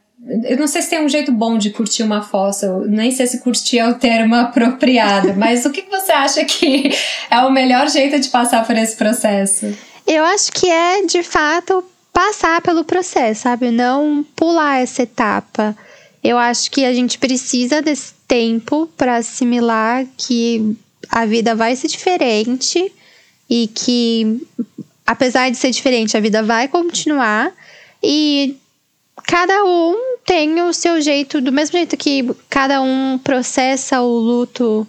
[0.45, 3.41] Eu não sei se tem um jeito bom de curtir uma fossa, nem sei se
[3.41, 6.95] curtir é o termo apropriado, mas o que você acha que
[7.29, 9.77] é o melhor jeito de passar por esse processo?
[10.07, 11.83] Eu acho que é, de fato,
[12.13, 13.69] passar pelo processo, sabe?
[13.69, 15.75] Não pular essa etapa.
[16.23, 20.77] Eu acho que a gente precisa desse tempo para assimilar que
[21.09, 22.93] a vida vai ser diferente
[23.49, 24.41] e que,
[25.05, 27.51] apesar de ser diferente, a vida vai continuar
[28.01, 28.55] e
[29.25, 29.95] cada um
[30.25, 34.87] tem o seu jeito, do mesmo jeito que cada um processa o luto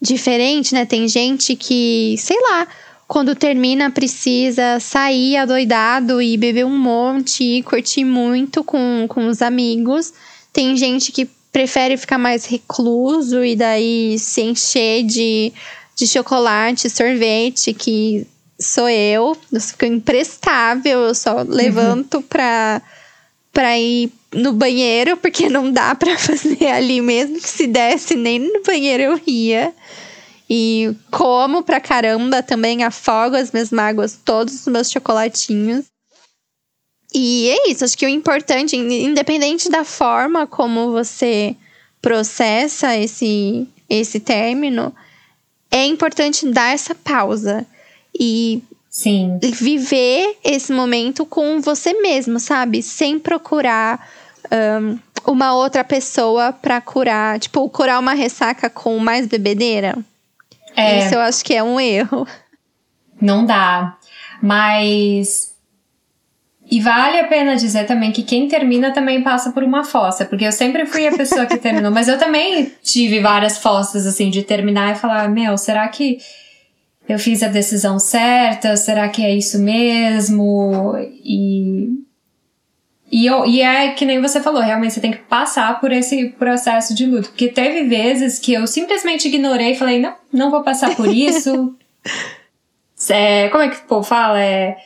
[0.00, 0.84] diferente, né?
[0.84, 2.66] Tem gente que, sei lá,
[3.06, 9.42] quando termina precisa sair adoidado e beber um monte e curtir muito com, com os
[9.42, 10.12] amigos.
[10.52, 15.52] Tem gente que prefere ficar mais recluso e daí se encher de,
[15.94, 18.26] de chocolate, sorvete, que
[18.58, 19.36] sou eu.
[19.52, 21.44] Eu fico imprestável, eu só uhum.
[21.48, 22.82] levanto pra,
[23.52, 28.62] pra ir no banheiro, porque não dá pra fazer ali mesmo se desse, nem no
[28.62, 29.72] banheiro eu ia.
[30.48, 35.86] E como pra caramba também, afogo as minhas mágoas, todos os meus chocolatinhos.
[37.12, 41.54] E é isso, acho que o importante, independente da forma como você
[42.02, 44.92] processa esse, esse término,
[45.70, 47.64] é importante dar essa pausa
[48.18, 49.38] e Sim.
[49.42, 52.82] viver esse momento com você mesmo, sabe?
[52.82, 54.08] Sem procurar
[54.80, 59.96] um, uma outra pessoa para curar, tipo, curar uma ressaca com mais bebedeira.
[60.76, 60.98] É.
[60.98, 62.26] Isso eu acho que é um erro.
[63.20, 63.96] Não dá.
[64.42, 65.54] Mas
[66.70, 70.46] e vale a pena dizer também que quem termina também passa por uma fossa, porque
[70.46, 74.42] eu sempre fui a pessoa que terminou, mas eu também tive várias fossas assim de
[74.42, 76.18] terminar e falar: "Meu, será que
[77.08, 78.76] eu fiz a decisão certa?
[78.76, 80.94] Será que é isso mesmo?"
[81.24, 82.04] E
[83.14, 86.30] e, eu, e é que nem você falou, realmente você tem que passar por esse
[86.30, 87.28] processo de luto.
[87.28, 91.76] Porque teve vezes que eu simplesmente ignorei e falei, não, não vou passar por isso.
[93.08, 94.42] é, como é que o povo fala?
[94.42, 94.76] É,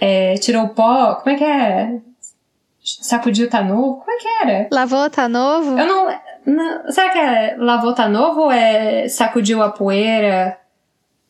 [0.00, 1.16] é, tirou o pó.
[1.16, 2.00] Como é que é?
[2.82, 3.96] Sacudiu tá novo?
[3.96, 4.68] Como é que era?
[4.72, 5.78] Lavou tá novo?
[5.78, 6.18] Eu não.
[6.46, 10.58] não será que é lavou tá novo ou é sacudiu a poeira?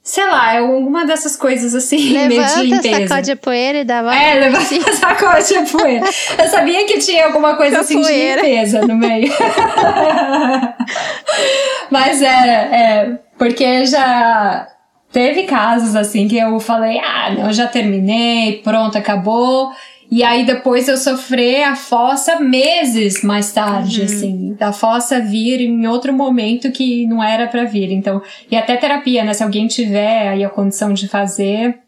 [0.04, 3.08] Sei lá, é alguma dessas coisas assim, levanta, meio de limpeza.
[3.08, 6.04] sacode a poeira e dá uma É, levanta, sacode a poeira.
[6.38, 9.32] Eu sabia que tinha alguma coisa assim de limpeza no meio.
[11.90, 14.68] Mas era, é, porque já
[15.10, 19.72] teve casos assim que eu falei, ah, não, já terminei, pronto, acabou.
[20.16, 24.06] E aí depois eu sofri a fossa meses mais tarde, Uhum.
[24.06, 27.90] assim, da fossa vir em outro momento que não era pra vir.
[27.90, 29.34] Então, e até terapia, né?
[29.34, 31.80] Se alguém tiver aí a condição de fazer,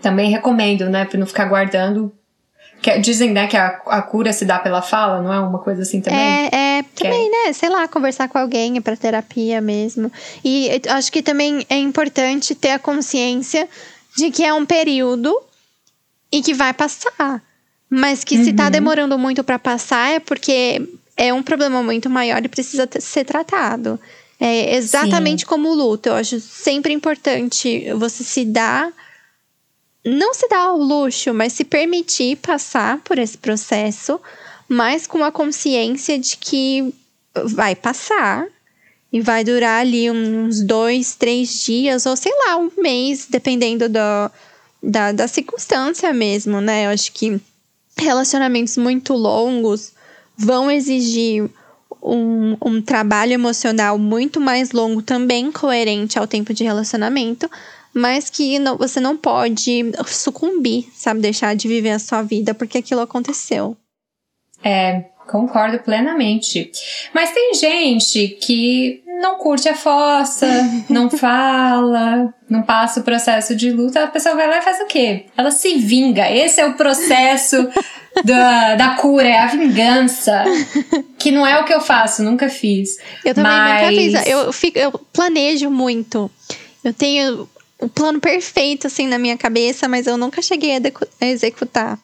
[0.00, 1.04] também recomendo, né?
[1.04, 2.12] Pra não ficar guardando.
[2.82, 5.82] Que, dizem, né, que a, a cura se dá pela fala, não é uma coisa
[5.82, 6.18] assim também?
[6.18, 7.52] É, é também, né?
[7.52, 10.10] Sei lá, conversar com alguém para terapia mesmo.
[10.44, 13.68] E acho que também é importante ter a consciência
[14.16, 15.32] de que é um período
[16.32, 17.40] e que vai passar.
[17.94, 18.70] Mas que se tá Uhum.
[18.70, 20.80] demorando muito para passar é porque
[21.14, 24.00] é um problema muito maior e precisa ser tratado.
[24.40, 26.08] É exatamente como o luto.
[26.08, 28.90] Eu acho sempre importante você se dar.
[30.02, 34.18] Não se dar ao luxo, mas se permitir passar por esse processo,
[34.66, 36.94] mas com a consciência de que
[37.44, 38.46] vai passar
[39.12, 44.30] e vai durar ali uns dois, três dias, ou sei lá, um mês, dependendo do,
[44.82, 46.86] da, da circunstância mesmo, né?
[46.86, 47.38] Eu acho que
[47.96, 49.92] relacionamentos muito longos
[50.36, 51.48] vão exigir
[52.02, 57.48] um, um trabalho emocional muito mais longo, também coerente ao tempo de relacionamento,
[57.94, 61.20] mas que não, você não pode sucumbir, sabe?
[61.20, 63.76] Deixar de viver a sua vida porque aquilo aconteceu.
[64.64, 66.70] É, concordo plenamente.
[67.14, 70.46] Mas tem gente que não curte a fossa,
[70.90, 74.86] não fala, não passa o processo de luta, a pessoa vai lá e faz o
[74.86, 75.26] quê?
[75.36, 76.30] Ela se vinga.
[76.30, 77.56] Esse é o processo
[78.24, 80.44] da, da cura, é a vingança.
[81.18, 82.98] Que não é o que eu faço, nunca fiz.
[83.24, 84.26] Eu também nunca Mas- fiz.
[84.26, 86.30] Eu, fico, eu planejo muito.
[86.84, 87.48] Eu tenho
[87.78, 91.98] o plano perfeito, assim, na minha cabeça, mas eu nunca cheguei a executar.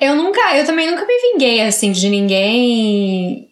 [0.00, 3.48] Eu nunca, eu também nunca me vinguei assim de ninguém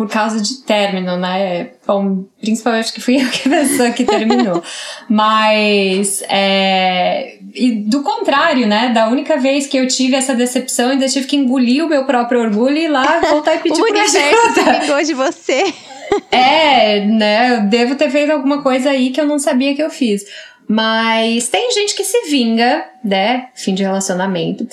[0.00, 1.72] por causa de término, né?
[1.86, 4.64] Bom, principalmente que fui eu que a pessoa que terminou.
[5.10, 8.92] Mas é, e do contrário, né?
[8.94, 12.40] Da única vez que eu tive essa decepção, ainda tive que engolir o meu próprio
[12.40, 13.76] orgulho e ir lá voltar e pedir
[14.08, 14.80] se ajuda.
[14.80, 15.64] vingou de você.
[16.32, 17.54] É, né?
[17.54, 20.24] Eu devo ter feito alguma coisa aí que eu não sabia que eu fiz.
[20.66, 23.48] Mas tem gente que se vinga, né?
[23.54, 24.66] Fim de relacionamento.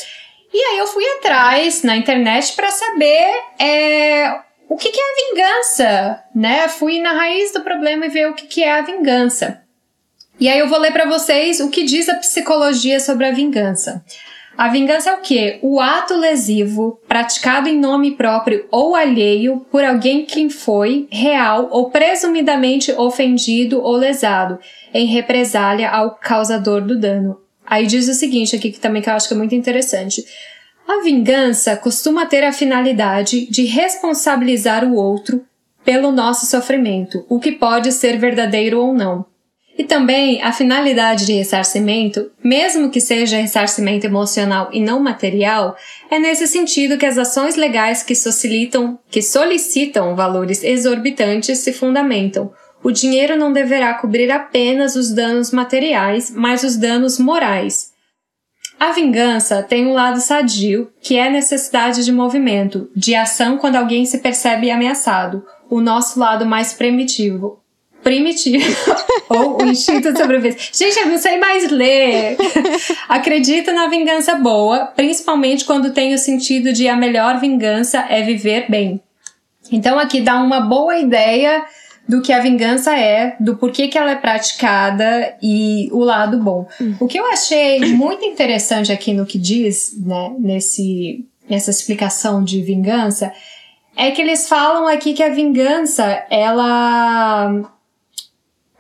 [0.52, 5.30] E aí eu fui atrás na internet pra saber é, o que, que é a
[5.30, 6.68] vingança, né?
[6.68, 9.62] Fui na raiz do problema e ver o que, que é a vingança.
[10.40, 14.04] E aí eu vou ler pra vocês o que diz a psicologia sobre a vingança.
[14.58, 15.60] A vingança é o quê?
[15.62, 21.92] O ato lesivo praticado em nome próprio ou alheio por alguém quem foi, real ou
[21.92, 24.58] presumidamente ofendido ou lesado,
[24.92, 27.40] em represália ao causador do dano.
[27.66, 30.24] Aí diz o seguinte aqui que também que eu acho que é muito interessante.
[30.88, 35.44] A vingança costuma ter a finalidade de responsabilizar o outro
[35.84, 39.26] pelo nosso sofrimento, o que pode ser verdadeiro ou não.
[39.78, 45.76] E também a finalidade de ressarcimento, mesmo que seja ressarcimento emocional e não material,
[46.10, 52.52] é nesse sentido que as ações legais que solicitam, que solicitam valores exorbitantes se fundamentam.
[52.82, 57.97] O dinheiro não deverá cobrir apenas os danos materiais, mas os danos morais.
[58.80, 63.76] A vingança tem um lado sadio, que é a necessidade de movimento, de ação quando
[63.76, 67.60] alguém se percebe ameaçado, o nosso lado mais primitivo.
[68.04, 68.64] Primitivo.
[69.28, 70.72] Ou o instinto de sobrevivência.
[70.72, 72.38] Gente, eu não sei mais ler.
[73.10, 78.70] Acredito na vingança boa, principalmente quando tem o sentido de a melhor vingança é viver
[78.70, 79.02] bem.
[79.72, 81.66] Então aqui dá uma boa ideia
[82.08, 86.68] do que a vingança é, do porquê que ela é praticada e o lado bom.
[87.00, 92.62] O que eu achei muito interessante aqui no que diz, né, nesse, nessa explicação de
[92.62, 93.32] vingança,
[93.96, 97.74] é que eles falam aqui que a vingança, ela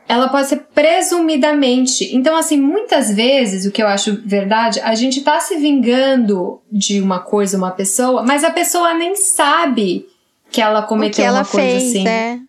[0.07, 2.15] ela pode ser presumidamente.
[2.15, 7.01] Então, assim, muitas vezes, o que eu acho verdade, a gente tá se vingando de
[7.01, 10.07] uma coisa, uma pessoa, mas a pessoa nem sabe
[10.49, 12.07] que ela cometeu que ela uma coisa fez, assim.
[12.07, 12.39] é.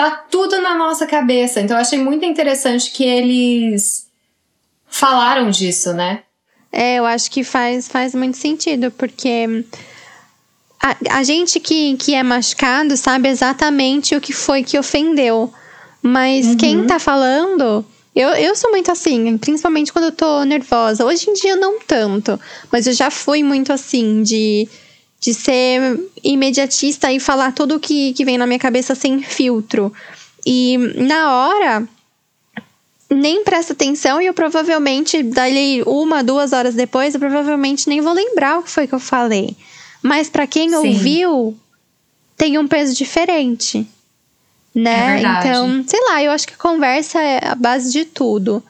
[0.00, 1.60] Tá tudo na nossa cabeça.
[1.60, 4.06] Então, eu achei muito interessante que eles
[4.86, 6.22] falaram disso, né?
[6.72, 9.62] É, eu acho que faz, faz muito sentido, porque
[10.82, 15.52] a, a gente que, que é machucado sabe exatamente o que foi que ofendeu.
[16.00, 17.84] Mas quem tá falando.
[18.16, 21.04] Eu, eu sou muito assim, principalmente quando eu tô nervosa.
[21.04, 22.40] Hoje em dia, não tanto.
[22.72, 24.66] Mas eu já fui muito assim, de,
[25.20, 29.92] de ser imediatista e falar tudo que, que vem na minha cabeça sem filtro.
[30.46, 31.88] E na hora,
[33.10, 38.14] nem presta atenção e eu provavelmente, dali uma, duas horas depois, eu provavelmente nem vou
[38.14, 39.54] lembrar o que foi que eu falei.
[40.02, 40.76] Mas para quem Sim.
[40.76, 41.58] ouviu,
[42.36, 43.86] tem um peso diferente.
[44.74, 45.22] Né?
[45.22, 48.62] É então, sei lá, eu acho que conversa é a base de tudo.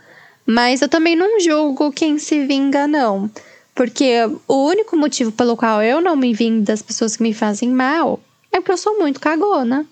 [0.44, 3.30] Mas eu também não julgo quem se vinga, não.
[3.80, 4.12] Porque
[4.46, 8.20] o único motivo pelo qual eu não me vingo das pessoas que me fazem mal
[8.52, 9.86] é porque eu sou muito cagona.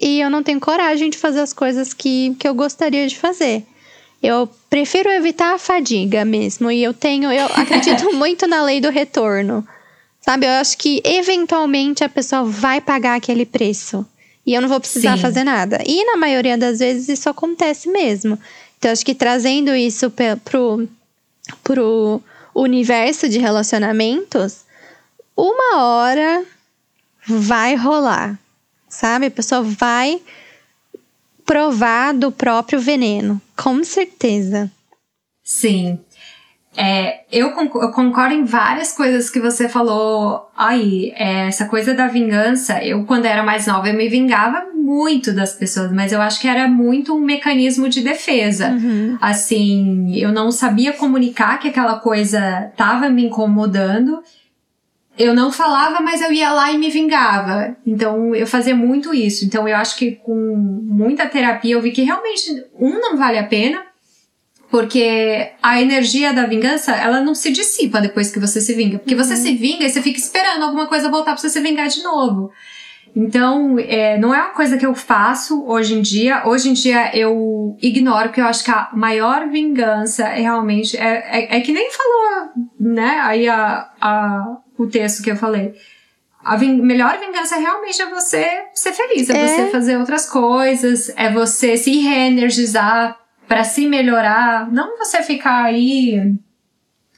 [0.00, 3.66] E eu não tenho coragem de fazer as coisas que, que eu gostaria de fazer.
[4.22, 6.70] Eu prefiro evitar a fadiga mesmo.
[6.70, 7.30] E eu tenho.
[7.30, 9.62] Eu acredito muito na lei do retorno.
[10.22, 10.46] Sabe?
[10.46, 14.06] Eu acho que eventualmente a pessoa vai pagar aquele preço.
[14.46, 15.22] E eu não vou precisar Sim.
[15.22, 15.82] fazer nada.
[15.86, 18.38] E na maioria das vezes isso acontece mesmo.
[18.78, 20.10] Então, acho que trazendo isso
[20.42, 20.88] pro,
[21.62, 22.22] pro
[22.62, 24.64] universo de relacionamentos,
[25.36, 26.44] uma hora
[27.26, 28.38] vai rolar
[28.96, 29.26] sabe?
[29.26, 30.20] A pessoa vai
[31.44, 34.70] provar do próprio veneno, com certeza.
[35.44, 35.98] Sim.
[36.76, 41.12] É, eu, concordo em várias coisas que você falou aí.
[41.16, 45.54] É, essa coisa da vingança, eu, quando era mais nova, eu me vingava muito das
[45.54, 48.68] pessoas, mas eu acho que era muito um mecanismo de defesa.
[48.68, 49.16] Uhum.
[49.20, 54.22] Assim, eu não sabia comunicar que aquela coisa estava me incomodando
[55.18, 57.74] eu não falava, mas eu ia lá e me vingava.
[57.86, 59.44] Então eu fazia muito isso.
[59.44, 63.46] Então eu acho que com muita terapia eu vi que realmente um não vale a
[63.46, 63.82] pena,
[64.70, 69.14] porque a energia da vingança, ela não se dissipa depois que você se vinga, porque
[69.14, 69.22] uhum.
[69.22, 72.02] você se vinga e você fica esperando alguma coisa voltar para você se vingar de
[72.02, 72.50] novo.
[73.14, 76.46] Então, é, não é uma coisa que eu faço hoje em dia.
[76.46, 80.98] Hoje em dia eu ignoro, porque eu acho que a maior vingança é realmente.
[80.98, 83.18] É, é, é que nem falou, né?
[83.22, 85.72] Aí a, a, o texto que eu falei.
[86.44, 91.08] A ving melhor vingança realmente é você ser feliz, é, é, você fazer outras coisas,
[91.16, 96.34] é você se reenergizar para se melhorar, não você ficar aí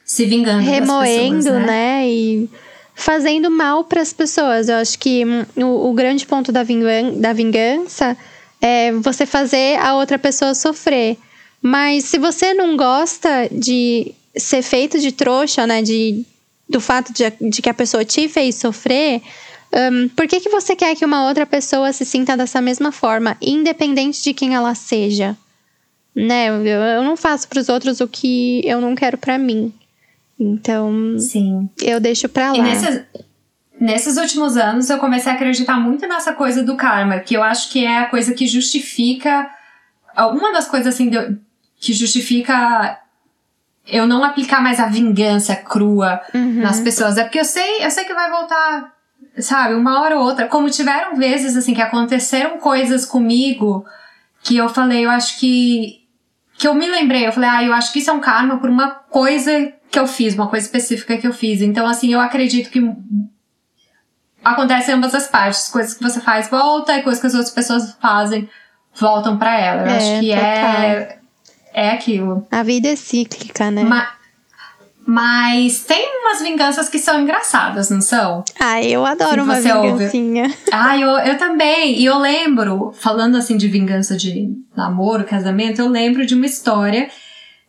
[0.04, 1.66] se vingando remoendo, pessoas, né?
[1.66, 2.08] né?
[2.08, 2.50] E
[2.94, 4.68] fazendo mal para as pessoas.
[4.68, 5.22] Eu acho que
[5.56, 8.16] o, o grande ponto da, vingan da vingança
[8.60, 11.16] é você fazer a outra pessoa sofrer.
[11.60, 15.82] Mas se você não gosta de ser feito de trouxa, né?
[15.82, 16.24] De
[16.68, 19.22] do fato de, de que a pessoa te fez sofrer,
[19.72, 23.38] um, por que, que você quer que uma outra pessoa se sinta dessa mesma forma,
[23.40, 25.36] independente de quem ela seja?
[26.26, 26.48] Né?
[26.48, 29.72] Eu, eu não faço para os outros o que eu não quero para mim.
[30.38, 31.68] Então, Sim.
[31.82, 32.58] eu deixo pra lá.
[32.58, 33.02] E nesses,
[33.80, 37.70] nesses últimos anos, eu comecei a acreditar muito nessa coisa do karma, que eu acho
[37.70, 39.50] que é a coisa que justifica.
[40.16, 41.10] Uma das coisas assim
[41.80, 42.98] que justifica
[43.86, 46.60] eu não aplicar mais a vingança crua uhum.
[46.60, 47.16] nas pessoas.
[47.16, 48.92] É porque eu sei, eu sei que vai voltar,
[49.38, 50.46] sabe, uma hora ou outra.
[50.46, 53.84] Como tiveram vezes, assim, que aconteceram coisas comigo
[54.42, 55.97] que eu falei, eu acho que.
[56.58, 58.68] Que eu me lembrei, eu falei, ah, eu acho que isso é um karma por
[58.68, 61.62] uma coisa que eu fiz, uma coisa específica que eu fiz.
[61.62, 62.80] Então, assim, eu acredito que
[64.44, 65.68] acontece em ambas as partes.
[65.68, 68.48] Coisas que você faz volta e coisas que as outras pessoas fazem
[68.94, 69.82] voltam para ela.
[69.82, 70.82] Eu é, acho que é total.
[70.82, 71.18] é
[71.78, 72.46] é aquilo.
[72.50, 73.84] A vida é cíclica, né?
[73.84, 74.17] Ma
[75.10, 78.44] mas tem umas vinganças que são engraçadas, não são?
[78.60, 80.42] Ah, eu adoro uma vingancinha.
[80.42, 80.56] Ouve.
[80.70, 81.98] Ah, eu, eu também.
[81.98, 87.08] E eu lembro, falando assim de vingança de namoro, casamento, eu lembro de uma história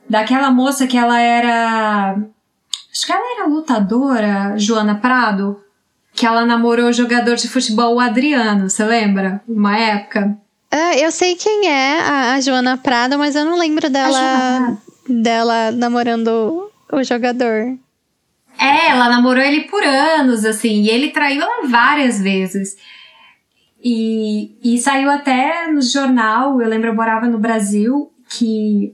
[0.10, 2.18] daquela moça que ela era.
[2.92, 5.64] Acho que ela era lutadora, Joana Prado,
[6.14, 9.42] que ela namorou o jogador de futebol o Adriano, você lembra?
[9.48, 10.38] Uma época.
[10.70, 14.78] É, eu sei quem é a, a, Joana Prado, mas eu não lembro dela,
[15.08, 17.78] dela namorando o jogador.
[18.60, 22.78] É, ela namorou ele por anos, assim, e ele traiu ela várias vezes.
[23.82, 28.94] E, e saiu até no jornal, eu lembro, eu morava no Brasil, que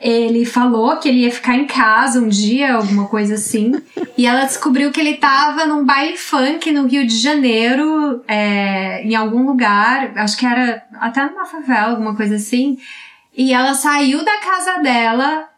[0.00, 3.72] ele falou que ele ia ficar em casa um dia, alguma coisa assim.
[4.16, 9.14] e ela descobriu que ele tava num baile funk no Rio de Janeiro, é, em
[9.14, 12.78] algum lugar, acho que era até numa favela, alguma coisa assim.
[13.36, 15.48] E ela saiu da casa dela,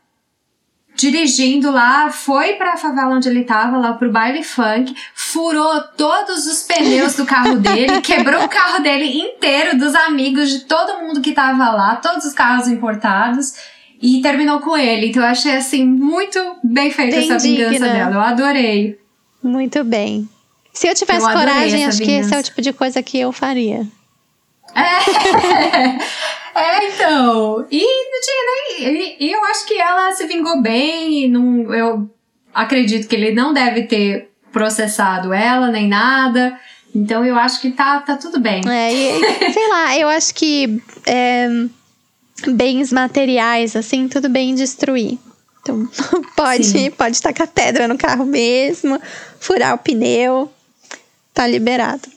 [0.95, 6.47] dirigindo lá, foi para a favela onde ele tava, lá pro baile funk, furou todos
[6.47, 11.21] os pneus do carro dele, quebrou o carro dele inteiro, dos amigos, de todo mundo
[11.21, 13.55] que tava lá, todos os carros importados
[14.01, 15.09] e terminou com ele.
[15.09, 18.15] Então eu achei assim muito bem feita essa vingança dela.
[18.15, 18.99] Eu adorei.
[19.43, 20.29] Muito bem.
[20.73, 22.05] Se eu tivesse eu coragem, acho vingança.
[22.05, 23.87] que esse é o tipo de coisa que eu faria.
[24.75, 25.99] É,
[26.55, 27.67] é então.
[27.71, 29.17] E não tinha nem.
[29.21, 31.29] E, eu acho que ela se vingou bem.
[31.29, 32.11] Não, eu
[32.53, 36.59] acredito que ele não deve ter processado ela nem nada.
[36.95, 38.63] Então eu acho que tá, tá tudo bem.
[38.69, 40.81] É, e, sei lá, eu acho que.
[41.07, 41.49] É
[42.53, 45.19] bens materiais, assim, tudo bem destruir.
[45.61, 45.89] Então,
[46.37, 49.01] pode, pode tacar pedra no carro mesmo,
[49.41, 50.53] furar o pneu,
[51.33, 52.09] tá liberado.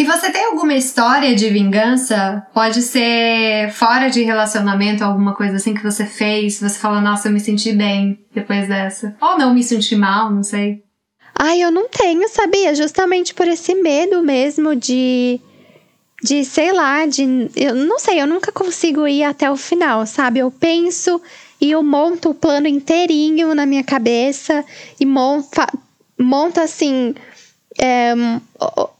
[0.00, 2.42] E você tem alguma história de vingança?
[2.54, 7.32] Pode ser fora de relacionamento, alguma coisa assim que você fez, você fala, nossa, eu
[7.32, 9.14] me senti bem depois dessa.
[9.20, 10.82] Ou não me senti mal, não sei.
[11.38, 12.74] Ai, eu não tenho, sabia?
[12.74, 15.38] Justamente por esse medo mesmo de.
[16.22, 17.50] De, sei lá, de.
[17.54, 20.38] Eu não sei, eu nunca consigo ir até o final, sabe?
[20.38, 21.20] Eu penso
[21.60, 24.64] e eu monto o plano inteirinho na minha cabeça
[24.98, 25.60] e monto,
[26.18, 27.14] monto assim
[27.80, 28.12] é,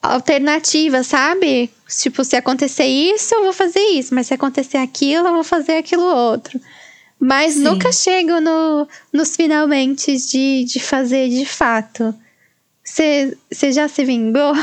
[0.03, 1.71] alternativa, sabe?
[1.87, 5.77] Tipo, se acontecer isso, eu vou fazer isso, mas se acontecer aquilo, eu vou fazer
[5.77, 6.59] aquilo outro.
[7.21, 7.65] Mas Sim.
[7.65, 12.15] nunca chego no, nos finalmente de, de fazer de fato.
[12.83, 14.55] Você já se vingou?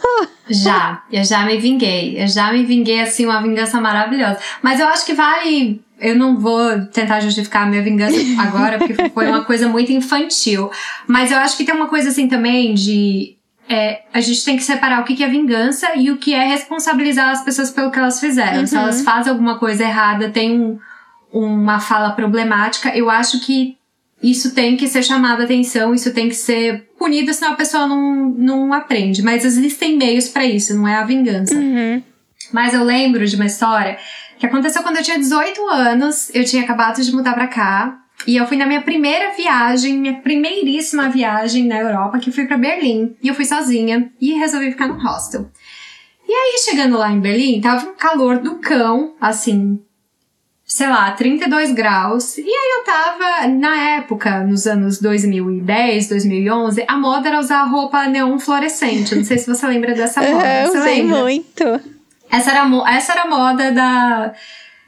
[0.48, 2.20] já, eu já me vinguei.
[2.20, 4.38] Eu já me vinguei, assim, uma vingança maravilhosa.
[4.62, 5.78] Mas eu acho que vai.
[6.00, 10.70] Eu não vou tentar justificar a minha vingança agora, porque foi uma coisa muito infantil.
[11.06, 13.35] Mas eu acho que tem uma coisa assim também de
[13.68, 17.30] é, a gente tem que separar o que, é vingança e o que é responsabilizar
[17.30, 18.60] as pessoas pelo que elas fizeram.
[18.60, 18.66] Uhum.
[18.66, 20.78] Se elas fazem alguma coisa errada, tem um,
[21.32, 23.76] uma fala problemática, eu acho que
[24.22, 27.86] isso tem que ser chamado a atenção, isso tem que ser punido, senão a pessoa
[27.86, 29.22] não, não aprende.
[29.22, 31.54] Mas existem meios para isso, não é a vingança.
[31.54, 32.02] Uhum.
[32.52, 33.98] Mas eu lembro de uma história
[34.38, 37.98] que aconteceu quando eu tinha 18 anos, eu tinha acabado de mudar pra cá.
[38.26, 42.58] E eu fui na minha primeira viagem, minha primeiríssima viagem na Europa, que fui para
[42.58, 43.16] Berlim.
[43.22, 45.48] E eu fui sozinha e resolvi ficar no hostel.
[46.28, 49.80] E aí, chegando lá em Berlim, tava um calor do cão, assim,
[50.64, 52.36] sei lá, 32 graus.
[52.36, 58.08] E aí eu tava, na época, nos anos 2010, 2011, a moda era usar roupa
[58.08, 59.14] neon fluorescente.
[59.14, 60.62] Não sei se você lembra dessa moda.
[60.62, 61.22] Eu você usei lembra?
[61.22, 61.62] muito.
[62.28, 64.32] Essa era, essa era a moda da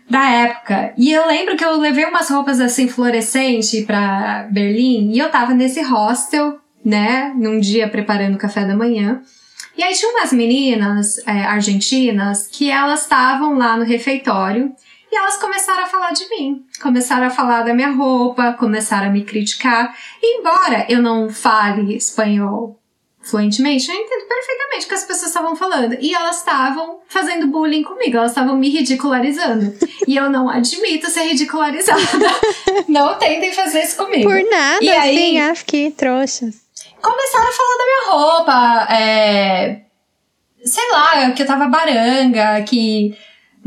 [0.08, 0.92] da época.
[0.96, 5.54] E eu lembro que eu levei umas roupas assim fluorescente para Berlim e eu tava
[5.54, 9.22] nesse hostel, né, num dia preparando café da manhã.
[9.76, 14.72] E aí tinha umas meninas é, argentinas que elas estavam lá no refeitório
[15.10, 19.10] e elas começaram a falar de mim, começaram a falar da minha roupa, começaram a
[19.10, 19.94] me criticar.
[20.22, 22.78] E embora eu não fale espanhol
[23.28, 25.96] fluentemente, eu entendo perfeitamente o que as pessoas estavam falando.
[26.00, 29.74] E elas estavam fazendo bullying comigo, elas estavam me ridicularizando.
[30.06, 32.00] e eu não admito ser ridicularizada.
[32.88, 34.28] não tentem fazer isso comigo.
[34.28, 36.56] Por nada, e aí, assim, acho que trouxas.
[37.00, 39.80] Começaram a falar da minha roupa, é...
[40.64, 43.16] sei lá, que eu tava baranga, que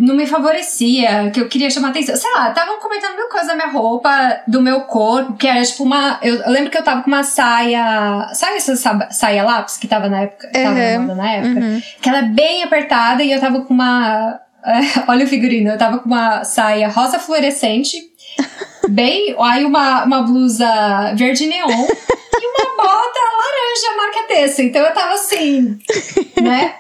[0.02, 2.16] não me favorecia, que eu queria chamar atenção.
[2.16, 5.84] Sei lá, estavam comentando mil coisas da minha roupa, do meu corpo, que era tipo
[5.84, 6.20] uma.
[6.24, 8.28] Eu, lembro que eu tava com uma saia.
[8.34, 8.76] Sabe essa
[9.12, 10.48] saia lápis que tava na época?
[10.48, 11.08] Uhum.
[11.08, 11.60] Tava na época?
[11.60, 11.82] Uhum.
[12.02, 14.40] Que ela é bem apertada e eu tava com uma.
[15.08, 17.98] olha o figurino, eu tava com uma saia rosa fluorescente,
[18.90, 19.36] bem.
[19.40, 24.64] Aí uma, uma blusa verde neon e uma bota laranja marca Tessa.
[24.64, 25.78] Então eu tava assim,
[26.42, 26.76] né?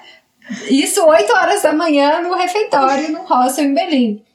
[0.69, 4.25] Isso 8 horas da manhã no refeitório no hostel em Berlim.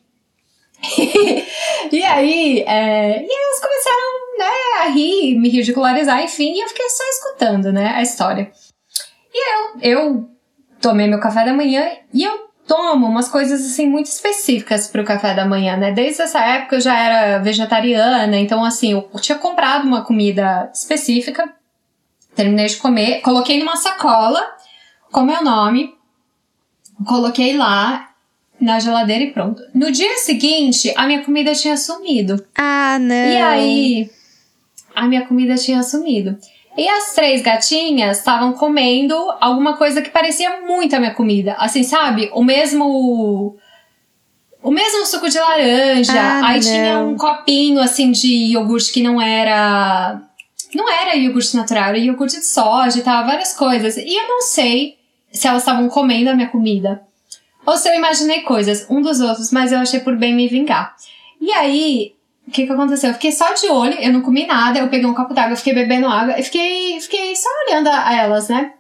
[1.93, 6.69] e aí, é, e aí elas começaram né, a rir, me ridicularizar, enfim, e eu
[6.69, 8.51] fiquei só escutando, né, a história.
[9.33, 10.31] E eu, eu
[10.81, 15.05] tomei meu café da manhã e eu tomo umas coisas assim muito específicas para o
[15.05, 15.93] café da manhã, né?
[15.93, 21.49] Desde essa época eu já era vegetariana, então assim, eu tinha comprado uma comida específica,
[22.35, 24.45] terminei de comer, coloquei numa sacola
[25.13, 25.96] com meu nome,
[27.05, 28.11] Coloquei lá
[28.61, 29.63] na geladeira e pronto.
[29.75, 32.43] No dia seguinte, a minha comida tinha sumido.
[32.57, 33.15] Ah, não.
[33.15, 34.11] E aí,
[34.95, 36.39] a minha comida tinha sumido.
[36.77, 41.55] E as três gatinhas estavam comendo alguma coisa que parecia muito a minha comida.
[41.59, 42.31] Assim, sabe?
[42.35, 43.57] O mesmo.
[44.63, 46.13] O mesmo suco de laranja.
[46.13, 46.61] Ah, aí não.
[46.61, 50.21] tinha um copinho, assim, de iogurte que não era.
[50.75, 53.97] Não era iogurte natural, era iogurte de soja e tal, várias coisas.
[53.97, 54.96] E eu não sei
[55.37, 57.03] se elas estavam comendo a minha comida.
[57.65, 60.95] Ou se eu imaginei coisas um dos outros, mas eu achei por bem me vingar.
[61.41, 62.15] E aí,
[62.47, 63.11] o que que aconteceu?
[63.11, 65.75] Eu fiquei só de olho, eu não comi nada, eu peguei um copo d'água, fiquei
[65.75, 68.73] bebendo água e fiquei, fiquei só olhando a, elas, né?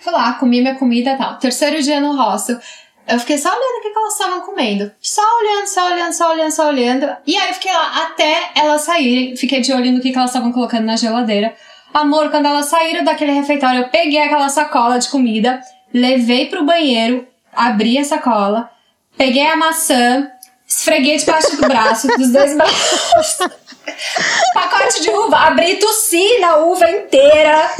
[0.00, 1.38] Fui lá, comi minha comida e tal.
[1.38, 2.58] Terceiro dia no hostel,
[3.06, 4.90] eu fiquei só olhando o que, que elas estavam comendo.
[5.00, 7.16] Só olhando, só olhando, só olhando, só olhando.
[7.26, 10.30] E aí eu fiquei lá até elas saírem, fiquei de olho no que, que elas
[10.30, 11.54] estavam colocando na geladeira.
[11.92, 15.60] Amor, quando elas saíram daquele refeitório, eu peguei aquela sacola de comida,
[15.96, 18.70] levei pro banheiro, abri a sacola,
[19.16, 20.30] peguei a maçã,
[20.68, 23.38] esfreguei debaixo do braço, dos dois braços.
[24.52, 27.70] Pacote de uva, abri, tossi na uva inteira.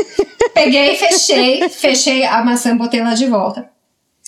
[0.55, 3.69] Peguei, fechei, fechei a maçã, botei lá de volta.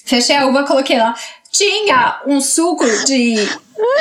[0.04, 1.14] Fechei a uva, coloquei lá.
[1.50, 3.36] Tinha um suco de,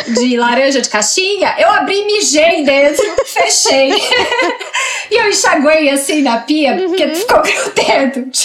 [0.07, 3.91] de laranja de caixinha, eu abri, mijei dentro, fechei.
[5.11, 6.87] e eu enxaguei assim na pia, uhum.
[6.87, 8.27] porque ficou grudento.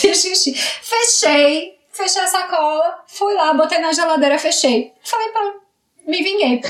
[0.82, 4.92] Fechei, fechei a sacola, fui lá, botei na geladeira, fechei.
[5.02, 5.61] Falei, pronto,
[6.06, 6.60] me vinguei.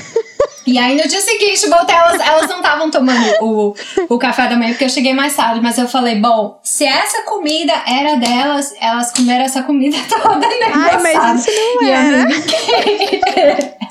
[0.65, 3.75] E aí no dia seguinte, voltei, elas, elas não estavam tomando o,
[4.09, 7.23] o café da manhã, porque eu cheguei mais tarde, mas eu falei, bom, se essa
[7.23, 10.71] comida era delas, elas comeram essa comida toda, né?
[10.73, 12.27] Ai, mas isso não era.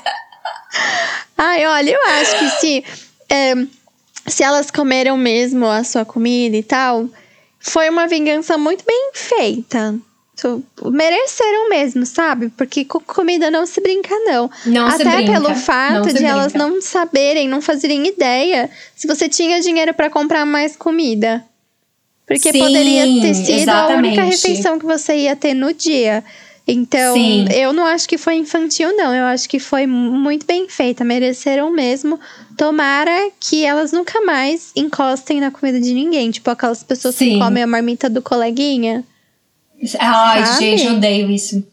[1.37, 2.83] Ai, olha, eu acho que se,
[3.29, 3.53] é,
[4.25, 7.07] se elas comeram mesmo a sua comida e tal,
[7.59, 9.95] foi uma vingança muito bem feita
[10.85, 12.49] mereceram mesmo, sabe?
[12.49, 14.49] Porque com comida não se brinca, não.
[14.65, 16.27] não Até pelo fato de brinca.
[16.29, 21.43] elas não saberem, não fazerem ideia se você tinha dinheiro para comprar mais comida.
[22.25, 23.93] Porque Sim, poderia ter sido exatamente.
[23.93, 26.23] a única refeição que você ia ter no dia.
[26.65, 27.45] Então, Sim.
[27.51, 29.13] eu não acho que foi infantil, não.
[29.13, 31.03] Eu acho que foi muito bem feita.
[31.03, 32.17] Mereceram mesmo.
[32.57, 36.31] Tomara que elas nunca mais encostem na comida de ninguém.
[36.31, 37.33] Tipo aquelas pessoas Sim.
[37.33, 39.03] que comem a marmita do coleguinha.
[39.99, 40.59] Ai, Sabe?
[40.59, 41.65] gente, eu odeio isso.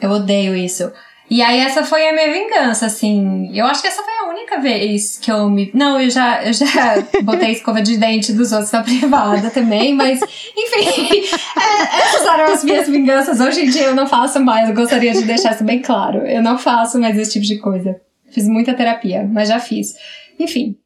[0.00, 0.92] Eu odeio isso.
[1.30, 3.50] E aí essa foi a minha vingança, assim.
[3.54, 5.70] Eu acho que essa foi a única vez que eu me.
[5.74, 10.20] Não, eu já, eu já botei escova de dente dos outros na privada também, mas,
[10.22, 11.26] enfim,
[11.60, 13.40] é, essas eram as minhas vinganças.
[13.40, 16.20] Hoje em dia eu não faço mais, eu gostaria de deixar isso bem claro.
[16.26, 18.00] Eu não faço mais esse tipo de coisa.
[18.30, 19.94] Fiz muita terapia, mas já fiz.
[20.38, 20.76] Enfim.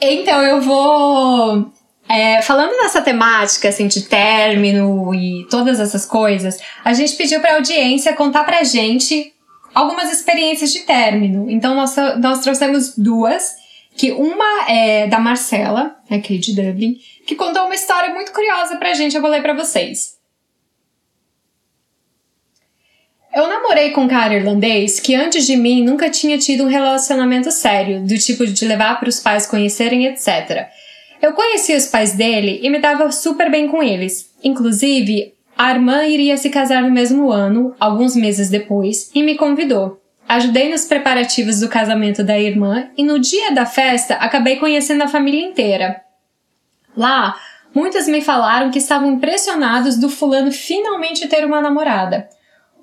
[0.00, 1.70] Então eu vou
[2.08, 7.54] é, falando nessa temática, assim, de término e todas essas coisas, a gente pediu pra
[7.54, 9.32] audiência contar pra gente
[9.74, 11.50] algumas experiências de término.
[11.50, 13.56] Então, nós, nós trouxemos duas,
[13.96, 16.96] que uma é da Marcela, aqui de Dublin,
[17.26, 20.16] que contou uma história muito curiosa pra gente, eu vou ler pra vocês.
[23.34, 27.50] Eu namorei com um cara irlandês que antes de mim nunca tinha tido um relacionamento
[27.50, 30.70] sério, do tipo de levar para os pais conhecerem, etc.
[31.20, 34.30] Eu conhecia os pais dele e me dava super bem com eles.
[34.42, 40.00] Inclusive, a irmã iria se casar no mesmo ano, alguns meses depois, e me convidou.
[40.28, 45.08] Ajudei nos preparativos do casamento da irmã e no dia da festa acabei conhecendo a
[45.08, 46.02] família inteira.
[46.96, 47.36] Lá,
[47.74, 52.28] muitos me falaram que estavam impressionados do fulano finalmente ter uma namorada.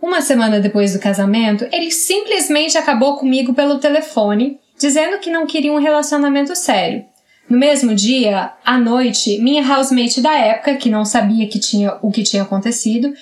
[0.01, 5.71] Uma semana depois do casamento, ele simplesmente acabou comigo pelo telefone, dizendo que não queria
[5.71, 7.05] um relacionamento sério.
[7.53, 12.09] No mesmo dia, à noite, minha housemate da época, que não sabia que tinha o
[12.09, 13.13] que tinha acontecido,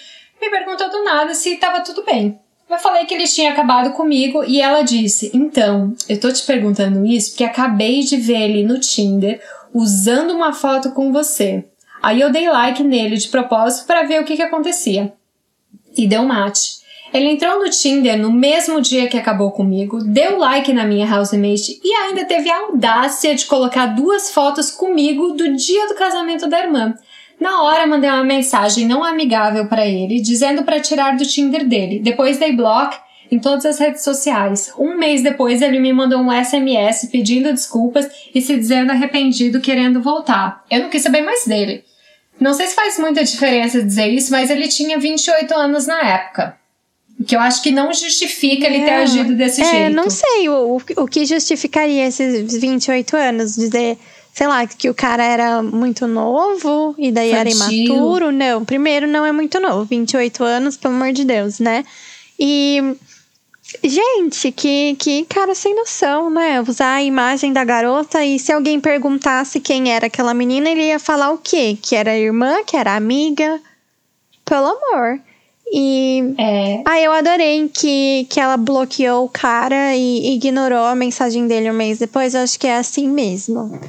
[0.42, 2.40] me perguntou do nada se estava tudo bem.
[2.70, 7.06] Eu falei que ele tinha acabado comigo e ela disse: Então, eu tô te perguntando
[7.06, 9.42] isso porque acabei de ver ele no Tinder
[9.74, 11.66] usando uma foto com você.
[12.02, 15.12] Aí eu dei like nele de propósito para ver o que, que acontecia.
[15.94, 16.80] E deu mate.
[17.14, 21.80] Ele entrou no Tinder no mesmo dia que acabou comigo, deu like na minha housemate
[21.84, 26.60] e ainda teve a audácia de colocar duas fotos comigo do dia do casamento da
[26.60, 26.96] irmã.
[27.38, 32.00] Na hora mandei uma mensagem não amigável para ele, dizendo para tirar do Tinder dele.
[32.00, 32.96] Depois dei block
[33.30, 34.72] em todas as redes sociais.
[34.78, 40.02] Um mês depois ele me mandou um SMS pedindo desculpas e se dizendo arrependido, querendo
[40.02, 40.64] voltar.
[40.70, 41.84] Eu não quis saber mais dele.
[42.40, 46.61] Não sei se faz muita diferença dizer isso, mas ele tinha 28 anos na época.
[47.28, 49.96] Que eu acho que não justifica ele ter agido desse é, jeito.
[49.96, 53.56] Não sei o, o que justificaria esses 28 anos.
[53.56, 53.98] Dizer,
[54.34, 58.32] sei lá, que o cara era muito novo e daí era imaturo.
[58.32, 59.86] Não, primeiro não é muito novo.
[59.86, 61.84] 28 anos, pelo amor de Deus, né?
[62.40, 62.96] E.
[63.84, 66.60] Gente, que, que cara sem noção, né?
[66.60, 71.00] Usar a imagem da garota e se alguém perguntasse quem era aquela menina, ele ia
[71.00, 71.78] falar o quê?
[71.82, 73.62] Que era irmã, que era amiga.
[74.44, 75.22] Pelo amor.
[75.74, 76.82] E é.
[76.86, 81.74] ah, eu adorei que, que ela bloqueou o cara e ignorou a mensagem dele um
[81.74, 82.36] mês depois.
[82.36, 83.80] Eu acho que é assim mesmo.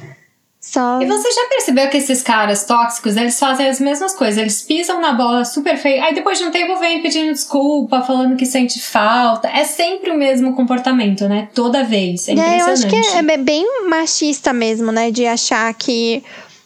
[0.61, 1.01] Só...
[1.01, 4.37] E você já percebeu que esses caras tóxicos, eles fazem as mesmas coisas.
[4.37, 6.01] Eles pisam na bola super feio.
[6.01, 9.49] Aí depois de um tempo vem pedindo desculpa, falando que sente falta.
[9.49, 11.49] É sempre o mesmo comportamento, né?
[11.53, 12.29] Toda vez.
[12.29, 15.11] É, é eu acho que é, é bem machista mesmo, né?
[15.11, 16.23] De achar que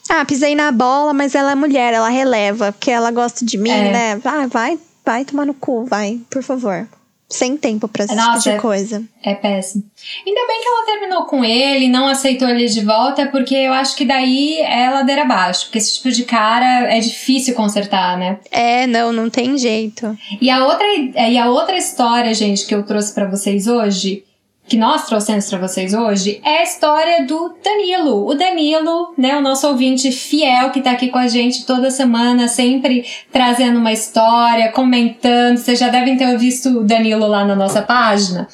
[0.08, 3.72] ah, pisei na bola, mas ela é mulher, ela releva, porque ela gosta de mim,
[3.72, 3.92] é.
[3.92, 4.22] né?
[4.24, 4.78] Ah, vai
[5.08, 6.86] Vai tomar no cu, vai, por favor.
[7.30, 9.02] Sem tempo pra esse Nossa, tipo de coisa.
[9.24, 9.86] É, é péssimo.
[10.26, 13.96] Ainda bem que ela terminou com ele, não aceitou ele de volta, porque eu acho
[13.96, 15.66] que daí é ladeira abaixo.
[15.66, 18.40] Porque esse tipo de cara é difícil consertar, né?
[18.52, 20.18] É, não, não tem jeito.
[20.42, 24.26] E a outra, e a outra história, gente, que eu trouxe para vocês hoje
[24.68, 28.28] que nós trouxemos para vocês hoje é a história do Danilo.
[28.28, 32.50] O Danilo, né, o nosso ouvinte fiel que tá aqui com a gente toda semana,
[32.50, 35.58] sempre trazendo uma história, comentando.
[35.58, 38.48] Vocês já devem ter visto o Danilo lá na nossa página.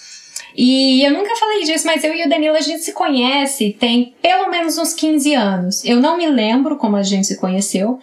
[0.56, 4.14] E eu nunca falei disso, mas eu e o Danilo a gente se conhece tem
[4.22, 5.84] pelo menos uns 15 anos.
[5.84, 7.98] Eu não me lembro como a gente se conheceu,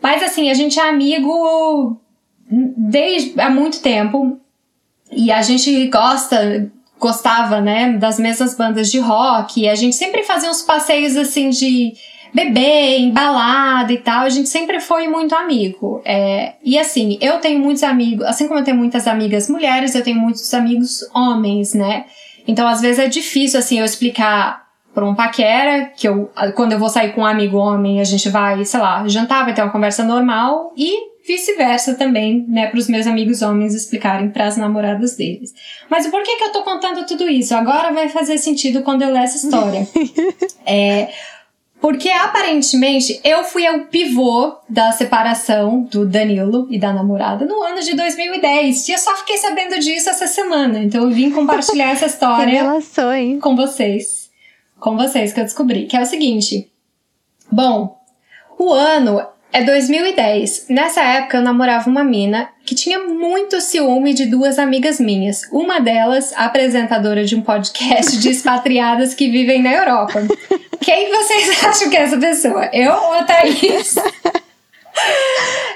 [0.00, 2.00] mas assim, a gente é amigo
[2.50, 4.38] desde há muito tempo.
[5.14, 6.72] E a gente gosta
[7.02, 11.50] gostava, né, das mesmas bandas de rock, e a gente sempre fazia uns passeios assim
[11.50, 11.92] de
[12.32, 16.00] beber, embalada e tal, a gente sempre foi muito amigo.
[16.04, 20.02] É, e assim, eu tenho muitos amigos, assim como eu tenho muitas amigas mulheres, eu
[20.04, 22.06] tenho muitos amigos homens, né?
[22.46, 24.62] Então, às vezes é difícil, assim, eu explicar
[24.94, 28.28] para um paquera, que eu, quando eu vou sair com um amigo homem, a gente
[28.28, 32.88] vai, sei lá, jantar, vai ter uma conversa normal, e vice-versa também, né, para os
[32.88, 35.54] meus amigos homens explicarem para as namoradas deles.
[35.88, 37.54] Mas por que que eu tô contando tudo isso?
[37.54, 39.86] Agora vai fazer sentido quando eu ler essa história.
[40.66, 41.08] é,
[41.82, 47.80] porque aparentemente eu fui o pivô da separação do Danilo e da namorada no ano
[47.80, 48.88] de 2010.
[48.88, 50.78] E eu só fiquei sabendo disso essa semana.
[50.78, 52.64] Então eu vim compartilhar essa história
[53.40, 54.30] com vocês.
[54.78, 55.86] Com vocês que eu descobri.
[55.86, 56.70] Que é o seguinte.
[57.50, 58.00] Bom,
[58.56, 60.66] o ano é 2010.
[60.68, 65.42] Nessa época eu namorava uma mina que tinha muito ciúme de duas amigas minhas.
[65.52, 70.20] Uma delas, apresentadora de um podcast de expatriadas que vivem na Europa.
[70.80, 72.70] Quem vocês acham que é essa pessoa?
[72.72, 73.94] Eu ou a Thaís?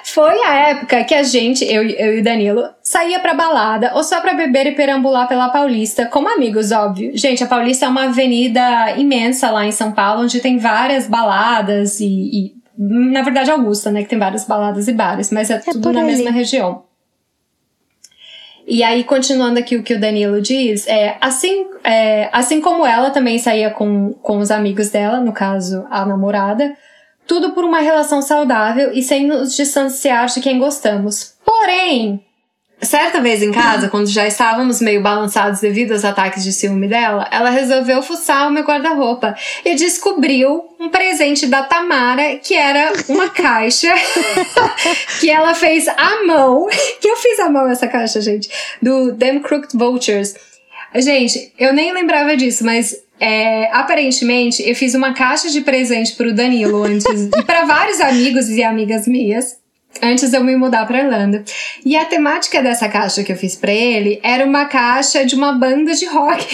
[0.04, 4.02] Foi a época que a gente, eu, eu e o Danilo, saía pra balada ou
[4.02, 7.12] só pra beber e perambular pela Paulista, como amigos, óbvio.
[7.14, 12.00] Gente, a Paulista é uma avenida imensa lá em São Paulo, onde tem várias baladas
[12.00, 14.02] e, e na verdade, Augusta, né?
[14.02, 16.12] Que tem várias baladas e bares, mas é, é tudo na ali.
[16.12, 16.84] mesma região.
[18.66, 23.10] E aí, continuando aqui o que o Danilo diz, é assim, é, assim como ela
[23.10, 26.76] também saía com, com os amigos dela, no caso, a namorada,
[27.28, 31.36] tudo por uma relação saudável e sem nos distanciar de quem gostamos.
[31.44, 32.24] Porém,
[32.82, 37.26] Certa vez em casa, quando já estávamos meio balançados devido aos ataques de ciúme dela,
[37.30, 39.34] ela resolveu fuçar o meu guarda-roupa
[39.64, 43.92] e descobriu um presente da Tamara, que era uma caixa
[45.20, 46.66] que ela fez à mão.
[47.00, 48.48] Que eu fiz à mão essa caixa, gente,
[48.82, 50.34] do Them Crooked Vultures.
[50.94, 56.34] Gente, eu nem lembrava disso, mas é, aparentemente eu fiz uma caixa de presente pro
[56.34, 59.56] Danilo antes e para vários amigos e amigas minhas
[60.02, 61.44] antes de eu me mudar para Irlanda.
[61.84, 65.52] E a temática dessa caixa que eu fiz para ele era uma caixa de uma
[65.52, 66.46] banda de rock.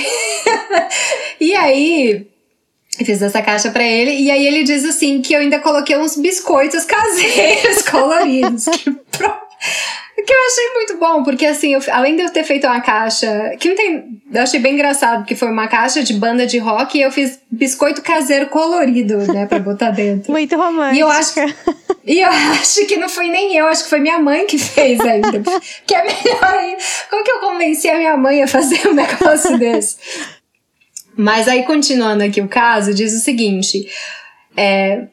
[1.40, 2.26] e aí,
[3.04, 6.16] fiz essa caixa para ele e aí ele diz assim que eu ainda coloquei uns
[6.16, 8.64] biscoitos caseiros coloridos.
[8.66, 9.32] que pro...
[10.24, 13.56] Que eu achei muito bom, porque assim, eu, além de eu ter feito uma caixa.
[13.58, 14.22] Que não tem.
[14.32, 17.40] Eu achei bem engraçado, porque foi uma caixa de banda de rock e eu fiz
[17.50, 20.30] biscoito caseiro colorido, né, pra botar dentro.
[20.32, 20.96] muito romântico.
[20.96, 21.40] E eu acho.
[22.04, 22.28] E eu
[22.60, 25.42] acho que não foi nem eu, acho que foi minha mãe que fez ainda.
[25.86, 26.76] que é melhor aí.
[27.10, 29.96] Como que eu convenci a minha mãe a fazer um negócio desse?
[31.16, 33.88] Mas aí, continuando aqui o caso, diz o seguinte:
[34.56, 35.08] é,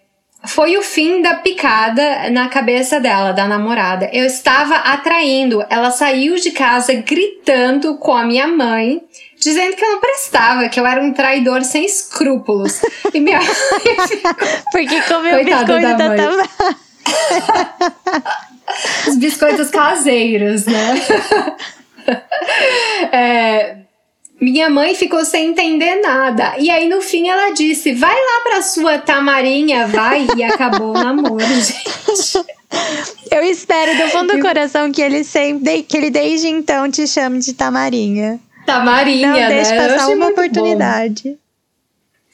[0.45, 4.09] foi o fim da picada na cabeça dela, da namorada.
[4.13, 5.65] Eu estava atraindo.
[5.69, 9.01] Ela saiu de casa gritando com a minha mãe,
[9.37, 12.81] dizendo que eu não prestava, que eu era um traidor sem escrúpulos.
[13.13, 13.49] E minha mãe.
[14.71, 16.19] Porque comeu Coitada biscoito da, da mãe.
[19.07, 21.01] Os biscoitos caseiros, né?
[23.11, 23.77] é,
[24.39, 26.55] minha mãe ficou sem entender nada.
[26.57, 30.27] E aí, no fim, ela disse: vai lá pra sua tamarinha, vai.
[30.37, 32.45] E acabou o namoro, gente.
[33.31, 37.39] Eu espero do fundo do coração que ele sempre, que ele desde então te chame
[37.39, 38.39] de tamarinha.
[38.65, 39.47] Tamarinha, Não né?
[39.47, 41.29] deixe passar uma oportunidade.
[41.29, 41.37] Bom.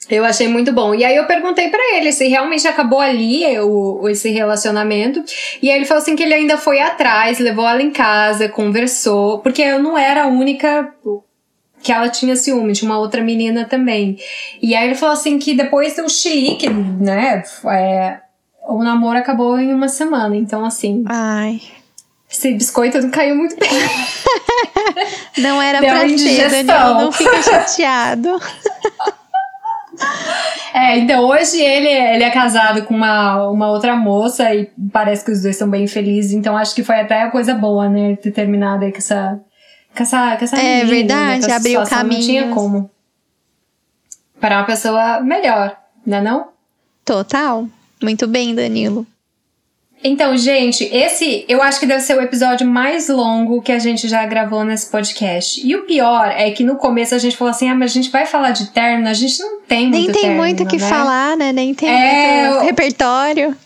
[0.08, 0.94] Eu achei muito bom.
[0.94, 5.24] E aí eu perguntei para ele se realmente acabou ali o, esse relacionamento.
[5.60, 9.38] E aí ele falou assim que ele ainda foi atrás, levou ela em casa, conversou,
[9.40, 10.92] porque eu não era a única
[11.82, 14.18] que ela tinha ciúme, tinha uma outra menina também.
[14.60, 18.20] E aí ele falou assim que depois do chilique, né, é,
[18.66, 20.36] o namoro acabou em uma semana.
[20.36, 21.04] Então, assim.
[21.06, 21.60] Ai.
[22.28, 23.70] Esse biscoito não caiu muito bem.
[25.38, 28.38] não era Deu pra ser, Daniel, não fica chateado.
[30.74, 35.30] É, então hoje ele, ele é casado com uma, uma outra moça e parece que
[35.30, 38.14] os dois são bem felizes, então acho que foi até a coisa boa, né?
[38.16, 39.40] Ter terminado aí com essa
[39.96, 42.20] com essa, com essa É menina, verdade, né, abriu o caminho.
[42.20, 42.90] Não tinha como.
[44.40, 46.48] Para uma pessoa melhor, né não?
[47.04, 47.66] Total.
[48.02, 49.06] Muito bem, Danilo.
[50.04, 54.06] Então, gente, esse eu acho que deve ser o episódio mais longo que a gente
[54.06, 55.66] já gravou nesse podcast.
[55.66, 58.10] E o pior é que no começo a gente falou assim: ah, mas a gente
[58.10, 60.88] vai falar de término, a gente não tem muito Nem tem muito o que né?
[60.88, 61.50] falar, né?
[61.52, 63.56] Nem tem É, muito eu- repertório.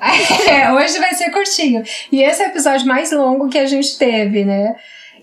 [0.50, 1.82] É, hoje vai ser curtinho.
[2.12, 4.74] E esse é o episódio mais longo que a gente teve, né?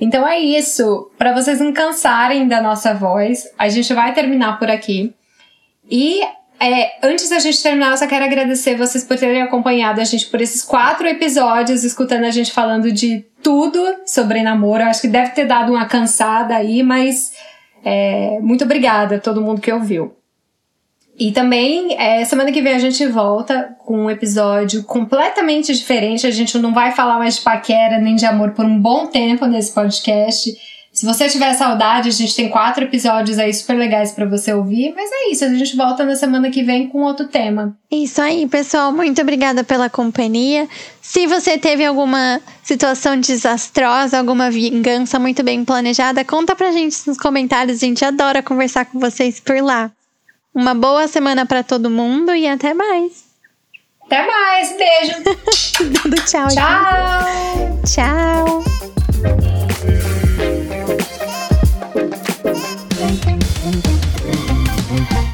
[0.01, 1.11] Então é isso.
[1.15, 5.13] Pra vocês não cansarem da nossa voz, a gente vai terminar por aqui.
[5.89, 6.21] E
[6.59, 10.25] é, antes da gente terminar, eu só quero agradecer vocês por terem acompanhado a gente
[10.25, 14.81] por esses quatro episódios, escutando a gente falando de tudo sobre namoro.
[14.81, 17.33] Eu acho que deve ter dado uma cansada aí, mas
[17.85, 20.15] é, muito obrigada a todo mundo que ouviu.
[21.22, 26.26] E também, é, semana que vem a gente volta com um episódio completamente diferente.
[26.26, 29.45] A gente não vai falar mais de paquera nem de amor por um bom tempo
[29.45, 30.52] nesse podcast.
[30.91, 34.95] Se você tiver saudade, a gente tem quatro episódios aí super legais pra você ouvir.
[34.95, 37.77] Mas é isso, a gente volta na semana que vem com outro tema.
[37.91, 38.91] Isso aí, pessoal.
[38.91, 40.68] Muito obrigada pela companhia.
[41.03, 47.19] Se você teve alguma situação desastrosa, alguma vingança muito bem planejada, conta pra gente nos
[47.19, 47.77] comentários.
[47.77, 49.91] A gente adora conversar com vocês por lá.
[50.53, 53.31] Uma boa semana pra todo mundo e até mais.
[54.05, 55.23] Até mais, beijo.
[56.03, 56.47] Dando tchau.
[56.49, 57.81] Tchau.
[57.85, 59.50] Tchau.